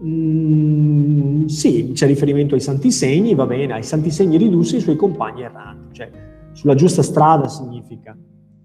mm, 0.04 1.46
sì, 1.46 1.92
c'è 1.94 2.08
riferimento 2.08 2.56
ai 2.56 2.62
santi 2.62 2.92
segni, 2.92 3.36
va 3.36 3.46
bene, 3.46 3.74
ai 3.74 3.84
santi 3.84 4.12
segni 4.12 4.38
ridussi 4.38 4.78
i 4.78 4.82
suoi 4.82 4.96
compagni 4.96 5.42
erranti, 5.42 5.94
cioè 5.94 6.10
sulla 6.54 6.76
giusta 6.76 7.02
strada 7.02 7.48
significa 7.48 8.16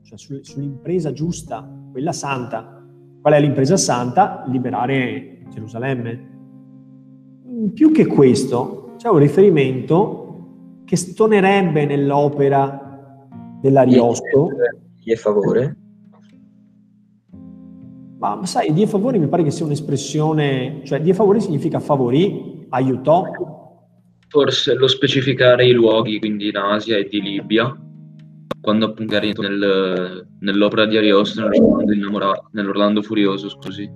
cioè 0.09 0.43
sull'impresa 0.43 1.13
giusta, 1.13 1.69
quella 1.93 2.13
santa. 2.13 2.83
Qual 3.21 3.35
è 3.35 3.41
l'impresa 3.41 3.77
santa? 3.77 4.45
Liberare 4.47 5.43
Gerusalemme. 5.51 6.37
Più 7.75 7.93
che 7.93 8.07
questo, 8.07 8.95
c'è 8.97 9.09
un 9.09 9.19
riferimento 9.19 10.81
che 10.87 10.97
stonerebbe 10.97 11.85
nell'opera 11.85 13.27
dell'Ariosto. 13.61 14.49
Gli 14.97 15.13
è 15.13 15.17
favore? 15.17 15.77
Ma 18.19 18.45
sai, 18.47 18.73
die 18.73 18.87
favore 18.89 19.19
mi 19.19 19.29
pare 19.29 19.45
che 19.45 19.53
sia 19.53 19.65
un'espressione, 19.65 20.81
cioè 20.85 21.01
die 21.01 21.15
favore 21.15 21.39
significa 21.39 21.79
favorì, 21.79 22.67
aiutò. 22.71 23.25
Forse 24.29 24.75
lo 24.75 24.89
specificare 24.89 25.67
i 25.67 25.73
luoghi, 25.73 26.19
quindi 26.19 26.49
in 26.49 26.57
Asia 26.57 26.97
e 26.97 27.07
di 27.09 27.21
Libia, 27.23 27.73
quando 28.61 28.87
appunto 28.87 29.15
era 29.15 29.25
nel, 29.25 30.27
nell'opera 30.41 30.85
di 30.87 30.97
Ariosto, 30.97 31.49
nell'Orlando 32.51 33.03
Furioso, 33.03 33.49
scusi, 33.49 33.89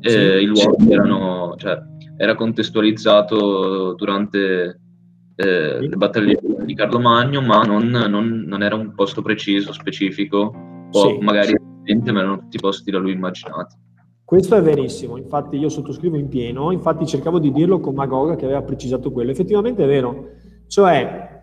sì, 0.00 0.14
eh, 0.14 0.42
i 0.42 0.44
luoghi 0.44 0.92
erano, 0.92 1.54
cioè, 1.56 1.78
era 2.18 2.34
contestualizzato 2.34 3.94
durante 3.94 4.80
eh, 5.36 5.80
le 5.80 5.96
battaglie 5.96 6.38
di 6.64 6.74
Carlo 6.74 7.00
Magno, 7.00 7.40
ma 7.40 7.62
non, 7.62 7.88
non, 7.88 8.44
non, 8.46 8.62
era 8.62 8.74
un 8.76 8.94
posto 8.94 9.22
preciso, 9.22 9.72
specifico, 9.72 10.52
o 10.92 11.08
sì, 11.08 11.18
magari 11.20 11.63
sì. 11.84 12.10
ma 12.12 12.20
erano 12.20 12.38
tutti 12.38 12.58
posti 12.58 12.90
da 12.90 12.98
lui 12.98 13.12
immaginati. 13.12 13.76
Questo 14.24 14.56
è 14.56 14.62
verissimo, 14.62 15.18
infatti 15.18 15.56
io 15.56 15.68
sottoscrivo 15.68 16.16
in 16.16 16.28
pieno, 16.28 16.70
infatti 16.70 17.06
cercavo 17.06 17.38
di 17.38 17.52
dirlo 17.52 17.78
con 17.78 17.94
Magoga 17.94 18.36
che 18.36 18.46
aveva 18.46 18.62
precisato 18.62 19.12
quello, 19.12 19.30
effettivamente 19.30 19.84
è 19.84 19.86
vero, 19.86 20.30
cioè 20.66 21.40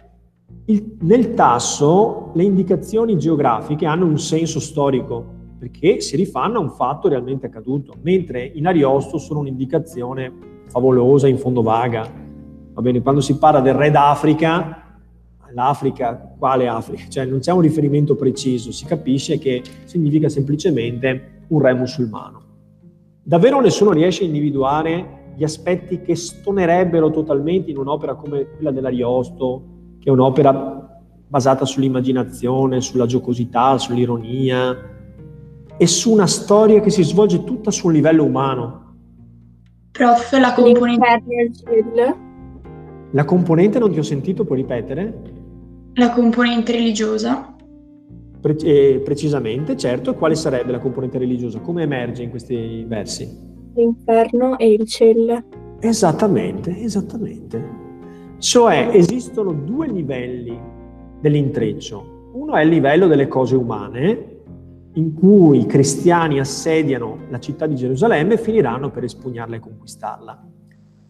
il, 0.65 0.97
nel 1.01 1.33
tasso 1.35 2.31
le 2.33 2.43
indicazioni 2.43 3.17
geografiche 3.17 3.85
hanno 3.85 4.05
un 4.05 4.17
senso 4.17 4.59
storico 4.59 5.39
perché 5.61 6.01
si 6.01 6.15
rifanno 6.15 6.57
a 6.57 6.61
un 6.61 6.71
fatto 6.71 7.07
realmente 7.07 7.45
accaduto, 7.45 7.93
mentre 8.01 8.43
in 8.43 8.65
Ariosto 8.65 9.19
sono 9.19 9.41
un'indicazione 9.41 10.33
favolosa, 10.65 11.27
in 11.27 11.37
fondo 11.37 11.61
vaga. 11.61 12.11
Va 12.73 12.81
bene, 12.81 13.03
quando 13.03 13.21
si 13.21 13.37
parla 13.37 13.59
del 13.59 13.75
re 13.75 13.91
d'Africa, 13.91 14.80
l'Africa, 15.53 16.33
quale 16.37 16.67
Africa? 16.67 17.03
Cioè 17.07 17.25
non 17.25 17.39
c'è 17.39 17.51
un 17.51 17.61
riferimento 17.61 18.15
preciso, 18.15 18.71
si 18.71 18.85
capisce 18.85 19.37
che 19.37 19.61
significa 19.85 20.29
semplicemente 20.29 21.43
un 21.47 21.61
re 21.61 21.73
musulmano. 21.73 22.41
Davvero 23.23 23.61
nessuno 23.61 23.91
riesce 23.91 24.23
a 24.23 24.25
individuare 24.27 25.33
gli 25.35 25.43
aspetti 25.43 26.01
che 26.01 26.15
stonerebbero 26.15 27.09
totalmente 27.11 27.71
in 27.71 27.77
un'opera 27.77 28.15
come 28.15 28.47
quella 28.55 28.71
dell'Ariosto, 28.71 29.63
che 29.99 30.09
è 30.09 30.11
un'opera 30.11 31.01
basata 31.27 31.65
sull'immaginazione, 31.65 32.81
sulla 32.81 33.05
giocosità, 33.05 33.77
sull'ironia 33.77 34.89
e 35.77 35.87
su 35.87 36.11
una 36.11 36.27
storia 36.27 36.81
che 36.81 36.89
si 36.89 37.03
svolge 37.03 37.43
tutta 37.43 37.71
su 37.71 37.87
un 37.87 37.93
livello 37.93 38.23
umano. 38.23 38.95
Prof, 39.91 40.37
la 40.37 40.53
componente... 40.53 41.51
La 43.11 43.25
componente 43.25 43.77
non 43.77 43.91
ti 43.91 43.99
ho 43.99 44.03
sentito, 44.03 44.45
puoi 44.45 44.59
ripetere? 44.59 45.39
La 45.95 46.11
componente 46.11 46.71
religiosa. 46.71 47.53
Pre- 48.39 48.55
eh, 48.57 49.01
precisamente, 49.03 49.75
certo. 49.75 50.15
Quale 50.15 50.35
sarebbe 50.35 50.71
la 50.71 50.79
componente 50.79 51.17
religiosa? 51.17 51.59
Come 51.59 51.83
emerge 51.83 52.23
in 52.23 52.29
questi 52.29 52.85
versi? 52.87 53.29
L'inferno 53.75 54.57
e 54.57 54.71
il 54.71 54.87
cielo. 54.87 55.43
Esattamente, 55.79 56.77
esattamente. 56.79 57.79
Cioè 58.37 58.89
esistono 58.93 59.51
due 59.51 59.87
livelli 59.87 60.57
dell'intreccio. 61.19 62.29
Uno 62.33 62.55
è 62.55 62.63
il 62.63 62.69
livello 62.69 63.07
delle 63.07 63.27
cose 63.27 63.55
umane, 63.55 64.39
in 64.93 65.13
cui 65.13 65.59
i 65.59 65.65
cristiani 65.65 66.39
assediano 66.39 67.25
la 67.29 67.39
città 67.39 67.65
di 67.65 67.75
Gerusalemme 67.75 68.35
e 68.35 68.37
finiranno 68.37 68.89
per 68.91 69.03
espugnarla 69.03 69.57
e 69.57 69.59
conquistarla. 69.59 70.47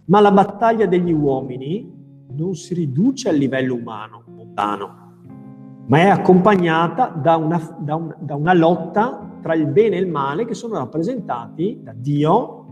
Ma 0.06 0.20
la 0.20 0.32
battaglia 0.32 0.88
degli 0.88 1.14
uomini 1.14 2.01
non 2.36 2.56
si 2.56 2.74
riduce 2.74 3.30
al 3.30 3.36
livello 3.36 3.76
umano, 3.76 4.24
mondano, 4.28 5.02
ma 5.88 5.98
è 5.98 6.08
accompagnata 6.08 7.08
da 7.08 7.36
una, 7.36 7.78
da, 7.80 7.96
un, 7.96 8.16
da 8.20 8.36
una 8.36 8.54
lotta 8.54 9.38
tra 9.42 9.56
il 9.56 9.68
bene 9.68 9.98
e 9.98 10.00
il 10.00 10.08
male 10.08 10.46
che 10.46 10.54
sono 10.54 10.76
rappresentati 10.76 11.80
da 11.82 11.94
Dio 11.94 12.66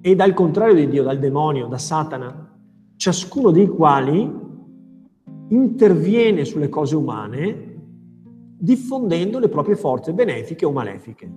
e 0.00 0.14
dal 0.14 0.32
contrario 0.32 0.74
di 0.74 0.88
Dio, 0.88 1.02
dal 1.02 1.18
demonio, 1.18 1.66
da 1.66 1.78
Satana, 1.78 2.50
ciascuno 2.96 3.50
dei 3.50 3.68
quali 3.68 4.46
interviene 5.48 6.44
sulle 6.44 6.68
cose 6.68 6.96
umane 6.96 7.66
diffondendo 8.60 9.38
le 9.38 9.48
proprie 9.48 9.76
forze 9.76 10.12
benefiche 10.12 10.64
o 10.64 10.72
malefiche. 10.72 11.30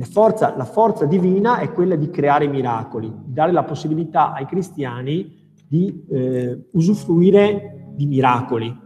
Forza, 0.00 0.56
la 0.56 0.64
forza 0.64 1.04
divina 1.04 1.58
è 1.58 1.72
quella 1.72 1.96
di 1.96 2.08
creare 2.10 2.46
miracoli, 2.46 3.12
di 3.24 3.32
dare 3.32 3.52
la 3.52 3.64
possibilità 3.64 4.32
ai 4.32 4.46
cristiani 4.46 5.39
di 5.70 6.04
eh, 6.10 6.66
usufruire 6.72 7.92
di 7.94 8.06
miracoli. 8.06 8.76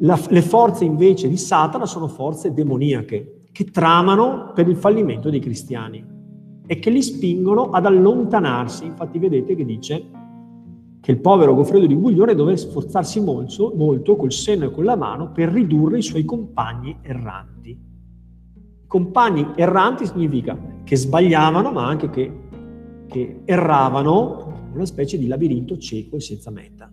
La, 0.00 0.20
le 0.28 0.42
forze 0.42 0.84
invece 0.84 1.30
di 1.30 1.38
Satana 1.38 1.86
sono 1.86 2.08
forze 2.08 2.52
demoniache 2.52 3.44
che 3.52 3.64
tramano 3.64 4.52
per 4.54 4.68
il 4.68 4.76
fallimento 4.76 5.30
dei 5.30 5.40
cristiani 5.40 6.04
e 6.66 6.78
che 6.78 6.90
li 6.90 7.02
spingono 7.02 7.70
ad 7.70 7.86
allontanarsi. 7.86 8.84
Infatti 8.84 9.18
vedete 9.18 9.54
che 9.54 9.64
dice 9.64 10.04
che 11.00 11.10
il 11.12 11.20
povero 11.20 11.54
Goffredo 11.54 11.86
di 11.86 11.94
Guglione 11.94 12.34
doveva 12.34 12.58
sforzarsi 12.58 13.22
molto, 13.22 13.72
molto 13.74 14.14
col 14.14 14.32
seno 14.32 14.66
e 14.66 14.70
con 14.70 14.84
la 14.84 14.96
mano 14.96 15.32
per 15.32 15.48
ridurre 15.48 15.96
i 15.96 16.02
suoi 16.02 16.26
compagni 16.26 16.98
erranti. 17.00 17.80
Compagni 18.86 19.52
erranti 19.54 20.04
significa 20.04 20.58
che 20.84 20.96
sbagliavano, 20.96 21.72
ma 21.72 21.86
anche 21.86 22.10
che, 22.10 22.40
che 23.06 23.40
erravano 23.46 24.45
una 24.76 24.86
specie 24.86 25.18
di 25.18 25.26
labirinto 25.26 25.76
cieco 25.78 26.16
e 26.16 26.20
senza 26.20 26.50
meta. 26.50 26.90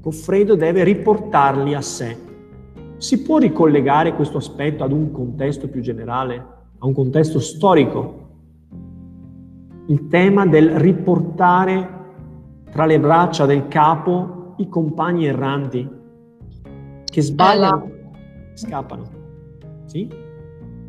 Goffredo 0.00 0.54
deve 0.54 0.84
riportarli 0.84 1.74
a 1.74 1.80
sé. 1.80 2.16
Si 2.98 3.22
può 3.22 3.38
ricollegare 3.38 4.14
questo 4.14 4.38
aspetto 4.38 4.84
ad 4.84 4.92
un 4.92 5.10
contesto 5.10 5.68
più 5.68 5.80
generale, 5.80 6.46
a 6.78 6.86
un 6.86 6.92
contesto 6.92 7.38
storico? 7.38 8.24
Il 9.86 10.08
tema 10.08 10.46
del 10.46 10.78
riportare 10.78 11.94
tra 12.70 12.86
le 12.86 13.00
braccia 13.00 13.46
del 13.46 13.68
capo 13.68 14.54
i 14.58 14.68
compagni 14.68 15.26
erranti 15.26 15.88
che 17.04 17.22
sbagliano 17.22 17.90
scappano. 18.54 19.24
Sì? 19.86 20.24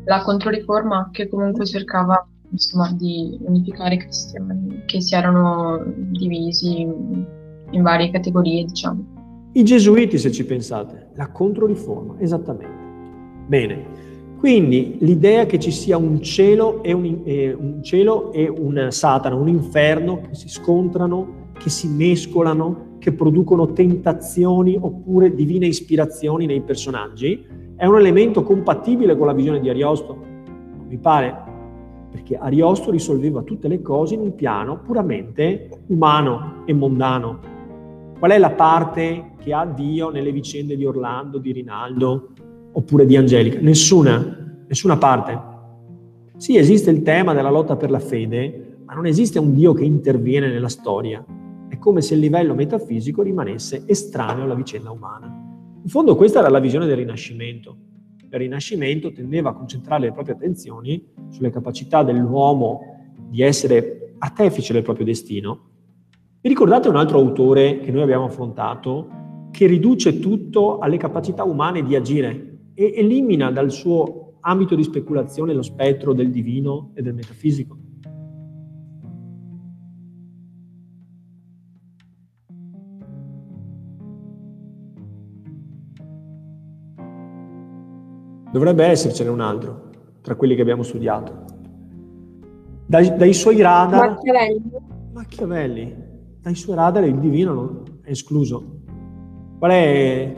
la 0.08 0.22
Controriforma 0.22 1.10
che 1.12 1.28
comunque 1.28 1.66
cercava 1.66 2.26
insomma, 2.50 2.92
di 2.92 3.38
unificare 3.40 3.94
i 3.94 3.98
cristiani 3.98 4.82
che 4.86 5.00
si 5.00 5.14
erano 5.14 5.82
divisi 6.10 6.80
in 6.80 7.82
varie 7.82 8.10
categorie, 8.10 8.64
diciamo. 8.64 9.50
I 9.52 9.64
gesuiti, 9.64 10.18
se 10.18 10.30
ci 10.30 10.44
pensate, 10.44 11.10
la 11.14 11.30
Controriforma, 11.30 12.16
esattamente. 12.18 12.86
Bene, 13.46 13.84
quindi 14.38 14.98
l'idea 15.00 15.46
che 15.46 15.58
ci 15.58 15.70
sia 15.70 15.96
un 15.96 16.22
cielo 16.22 16.82
e 16.82 16.92
un, 16.92 17.22
eh, 17.24 17.52
un 17.52 17.82
cielo 17.82 18.32
e 18.32 18.48
un 18.48 18.88
Satana, 18.90 19.34
un 19.34 19.48
inferno 19.48 20.20
che 20.20 20.34
si 20.34 20.48
scontrano, 20.48 21.46
che 21.54 21.70
si 21.70 21.88
mescolano, 21.88 22.96
che 22.98 23.12
producono 23.12 23.72
tentazioni 23.72 24.76
oppure 24.80 25.34
divine 25.34 25.66
ispirazioni 25.66 26.46
nei 26.46 26.60
personaggi, 26.60 27.44
è 27.74 27.86
un 27.86 27.96
elemento 27.96 28.42
compatibile 28.42 29.16
con 29.16 29.26
la 29.26 29.32
visione 29.32 29.60
di 29.60 29.68
Ariosto? 29.68 30.16
Mi 30.88 30.98
pare, 30.98 31.47
perché 32.10 32.36
Ariosto 32.36 32.90
risolveva 32.90 33.42
tutte 33.42 33.68
le 33.68 33.82
cose 33.82 34.14
in 34.14 34.20
un 34.20 34.34
piano 34.34 34.80
puramente 34.80 35.68
umano 35.88 36.62
e 36.64 36.72
mondano. 36.72 37.56
Qual 38.18 38.30
è 38.30 38.38
la 38.38 38.50
parte 38.50 39.32
che 39.38 39.52
ha 39.52 39.64
Dio 39.64 40.10
nelle 40.10 40.32
vicende 40.32 40.76
di 40.76 40.84
Orlando, 40.84 41.38
di 41.38 41.52
Rinaldo 41.52 42.30
oppure 42.72 43.06
di 43.06 43.16
Angelica? 43.16 43.58
Nessuna, 43.60 44.64
nessuna 44.66 44.96
parte. 44.96 45.40
Sì, 46.36 46.56
esiste 46.56 46.90
il 46.90 47.02
tema 47.02 47.34
della 47.34 47.50
lotta 47.50 47.76
per 47.76 47.90
la 47.90 48.00
fede, 48.00 48.78
ma 48.84 48.94
non 48.94 49.06
esiste 49.06 49.38
un 49.38 49.54
Dio 49.54 49.72
che 49.72 49.84
interviene 49.84 50.48
nella 50.48 50.68
storia. 50.68 51.24
È 51.68 51.78
come 51.78 52.00
se 52.00 52.14
il 52.14 52.20
livello 52.20 52.54
metafisico 52.54 53.22
rimanesse 53.22 53.84
estraneo 53.86 54.44
alla 54.44 54.54
vicenda 54.54 54.90
umana. 54.90 55.26
In 55.82 55.88
fondo 55.88 56.16
questa 56.16 56.40
era 56.40 56.48
la 56.48 56.58
visione 56.58 56.86
del 56.86 56.96
Rinascimento. 56.96 57.76
Il 58.30 58.38
Rinascimento 58.38 59.10
tendeva 59.10 59.50
a 59.50 59.54
concentrare 59.54 60.04
le 60.04 60.12
proprie 60.12 60.34
attenzioni 60.34 61.02
sulle 61.30 61.50
capacità 61.50 62.02
dell'uomo 62.02 62.80
di 63.16 63.40
essere 63.40 64.14
artefice 64.18 64.74
del 64.74 64.82
proprio 64.82 65.06
destino. 65.06 65.68
Vi 66.40 66.48
ricordate 66.48 66.88
un 66.88 66.96
altro 66.96 67.18
autore 67.18 67.80
che 67.80 67.90
noi 67.90 68.02
abbiamo 68.02 68.26
affrontato 68.26 69.08
che 69.50 69.66
riduce 69.66 70.20
tutto 70.20 70.78
alle 70.78 70.98
capacità 70.98 71.44
umane 71.44 71.82
di 71.82 71.96
agire 71.96 72.58
e 72.74 72.92
elimina 72.96 73.50
dal 73.50 73.70
suo 73.70 74.34
ambito 74.40 74.74
di 74.74 74.82
speculazione 74.82 75.54
lo 75.54 75.62
spettro 75.62 76.12
del 76.12 76.30
divino 76.30 76.90
e 76.94 77.00
del 77.00 77.14
metafisico? 77.14 77.77
Dovrebbe 88.58 88.86
essercene 88.86 89.30
un 89.30 89.38
altro 89.38 89.90
tra 90.20 90.34
quelli 90.34 90.56
che 90.56 90.62
abbiamo 90.62 90.82
studiato. 90.82 91.44
Dai, 92.86 93.16
dai 93.16 93.32
suoi 93.32 93.62
radar... 93.62 94.08
Machiavelli. 94.08 94.70
Machiavelli. 95.12 95.96
Dai 96.40 96.56
suoi 96.56 96.74
radar 96.74 97.04
il 97.04 97.20
divino 97.20 97.54
non 97.54 97.82
è 98.02 98.10
escluso. 98.10 98.80
Qual 99.60 99.70
è, 99.70 100.34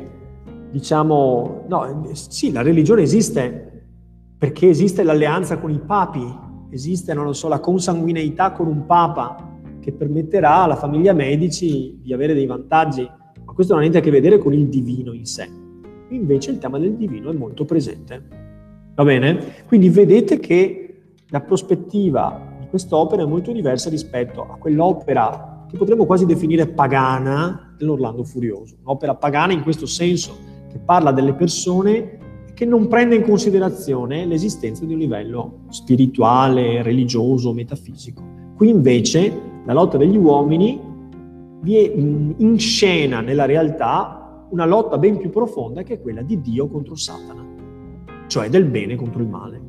diciamo... 0.70 1.64
No, 1.66 2.10
sì, 2.12 2.52
la 2.52 2.60
religione 2.60 3.00
esiste 3.00 3.86
perché 4.36 4.68
esiste 4.68 5.02
l'alleanza 5.02 5.58
con 5.58 5.70
i 5.70 5.80
papi, 5.80 6.22
esiste, 6.68 7.14
non 7.14 7.24
lo 7.24 7.32
so, 7.32 7.48
la 7.48 7.60
consanguineità 7.60 8.52
con 8.52 8.66
un 8.66 8.84
papa 8.84 9.48
che 9.80 9.92
permetterà 9.92 10.64
alla 10.64 10.76
famiglia 10.76 11.14
Medici 11.14 12.00
di 12.02 12.12
avere 12.12 12.34
dei 12.34 12.44
vantaggi, 12.44 13.08
ma 13.44 13.52
questo 13.54 13.72
non 13.72 13.82
ha 13.82 13.86
niente 13.86 14.00
a 14.00 14.02
che 14.02 14.10
vedere 14.10 14.36
con 14.36 14.52
il 14.52 14.68
divino 14.68 15.14
in 15.14 15.24
sé 15.24 15.59
invece 16.14 16.50
il 16.50 16.58
tema 16.58 16.78
del 16.78 16.94
divino 16.94 17.30
è 17.30 17.34
molto 17.34 17.64
presente. 17.64 18.22
Va 18.94 19.04
bene? 19.04 19.64
Quindi 19.66 19.88
vedete 19.88 20.38
che 20.38 21.02
la 21.28 21.40
prospettiva 21.40 22.56
di 22.60 22.66
quest'opera 22.68 23.22
è 23.22 23.26
molto 23.26 23.52
diversa 23.52 23.88
rispetto 23.88 24.42
a 24.42 24.56
quell'opera 24.56 25.66
che 25.70 25.76
potremmo 25.76 26.04
quasi 26.04 26.26
definire 26.26 26.66
pagana 26.66 27.74
dell'Orlando 27.78 28.24
Furioso. 28.24 28.76
Un'opera 28.82 29.14
pagana 29.14 29.52
in 29.52 29.62
questo 29.62 29.86
senso, 29.86 30.36
che 30.70 30.78
parla 30.78 31.12
delle 31.12 31.34
persone 31.34 32.18
che 32.54 32.64
non 32.66 32.88
prende 32.88 33.14
in 33.14 33.22
considerazione 33.22 34.26
l'esistenza 34.26 34.84
di 34.84 34.92
un 34.92 34.98
livello 34.98 35.60
spirituale, 35.70 36.82
religioso, 36.82 37.54
metafisico. 37.54 38.22
Qui 38.56 38.68
invece 38.68 39.32
la 39.64 39.72
lotta 39.72 39.96
degli 39.96 40.16
uomini 40.16 40.78
vi 41.62 42.34
inscena 42.38 43.20
nella 43.20 43.46
realtà 43.46 44.19
una 44.50 44.66
lotta 44.66 44.98
ben 44.98 45.18
più 45.18 45.30
profonda 45.30 45.82
che 45.82 45.94
è 45.94 46.00
quella 46.00 46.22
di 46.22 46.40
Dio 46.40 46.68
contro 46.68 46.94
Satana, 46.94 47.44
cioè 48.26 48.48
del 48.48 48.64
bene 48.66 48.96
contro 48.96 49.22
il 49.22 49.28
male. 49.28 49.62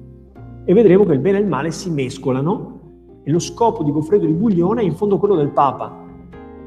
E 0.65 0.73
vedremo 0.73 1.05
che 1.05 1.13
il 1.13 1.19
bene 1.19 1.37
e 1.37 1.41
il 1.41 1.47
male 1.47 1.71
si 1.71 1.89
mescolano 1.89 2.79
e 3.23 3.31
lo 3.31 3.39
scopo 3.39 3.83
di 3.83 3.91
Goffredo 3.91 4.25
di 4.25 4.33
Buglione 4.33 4.81
è 4.81 4.83
in 4.83 4.95
fondo 4.95 5.17
quello 5.17 5.35
del 5.35 5.51
Papa, 5.51 6.05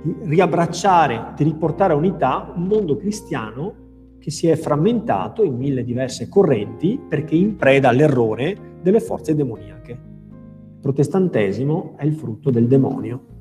di 0.02 0.14
riabbracciare, 0.22 1.32
di 1.36 1.44
riportare 1.44 1.92
a 1.92 1.96
unità 1.96 2.52
un 2.54 2.64
mondo 2.64 2.96
cristiano 2.96 3.82
che 4.18 4.30
si 4.30 4.46
è 4.46 4.56
frammentato 4.56 5.42
in 5.42 5.56
mille 5.56 5.84
diverse 5.84 6.28
correnti 6.28 6.98
perché 7.08 7.34
in 7.34 7.56
preda 7.56 7.90
all'errore 7.90 8.78
delle 8.80 9.00
forze 9.00 9.34
demoniache. 9.34 9.90
Il 9.92 10.80
protestantesimo 10.80 11.94
è 11.96 12.04
il 12.04 12.14
frutto 12.14 12.50
del 12.50 12.66
demonio. 12.66 13.33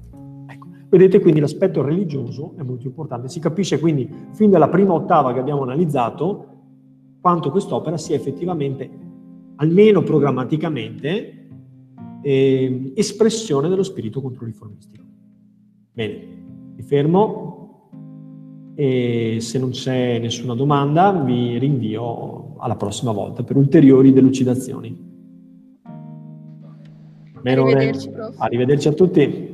Vedete 0.93 1.19
quindi 1.21 1.39
l'aspetto 1.39 1.81
religioso 1.81 2.53
è 2.55 2.61
molto 2.61 2.85
importante. 2.85 3.27
Si 3.27 3.39
capisce 3.39 3.79
quindi 3.79 4.07
fin 4.33 4.51
dalla 4.51 4.69
prima 4.69 4.93
ottava 4.93 5.33
che 5.33 5.39
abbiamo 5.39 5.63
analizzato 5.63 6.45
quanto 7.19 7.49
quest'opera 7.49 7.97
sia 7.97 8.15
effettivamente, 8.15 8.87
almeno 9.55 10.03
programmaticamente, 10.03 11.47
eh, 12.21 12.91
espressione 12.93 13.69
dello 13.69 13.81
spirito 13.81 14.21
controriformistico. 14.21 15.03
Bene, 15.93 16.27
mi 16.75 16.83
fermo 16.83 17.89
e 18.75 19.37
se 19.39 19.57
non 19.57 19.71
c'è 19.71 20.19
nessuna 20.19 20.53
domanda 20.53 21.11
vi 21.11 21.57
rinvio 21.57 22.53
alla 22.59 22.75
prossima 22.75 23.11
volta 23.11 23.41
per 23.41 23.55
ulteriori 23.55 24.13
delucidazioni. 24.13 25.11
Arrivederci. 27.41 28.11
Arrivederci 28.37 28.87
a 28.87 28.93
tutti. 28.93 29.52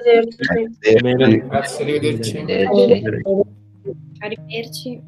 Arrivederci. 0.00 1.42
Grazie, 1.48 1.84
arrivederci. 1.84 2.36
Arrivederci. 2.38 3.22
Arrivederci. 4.20 5.02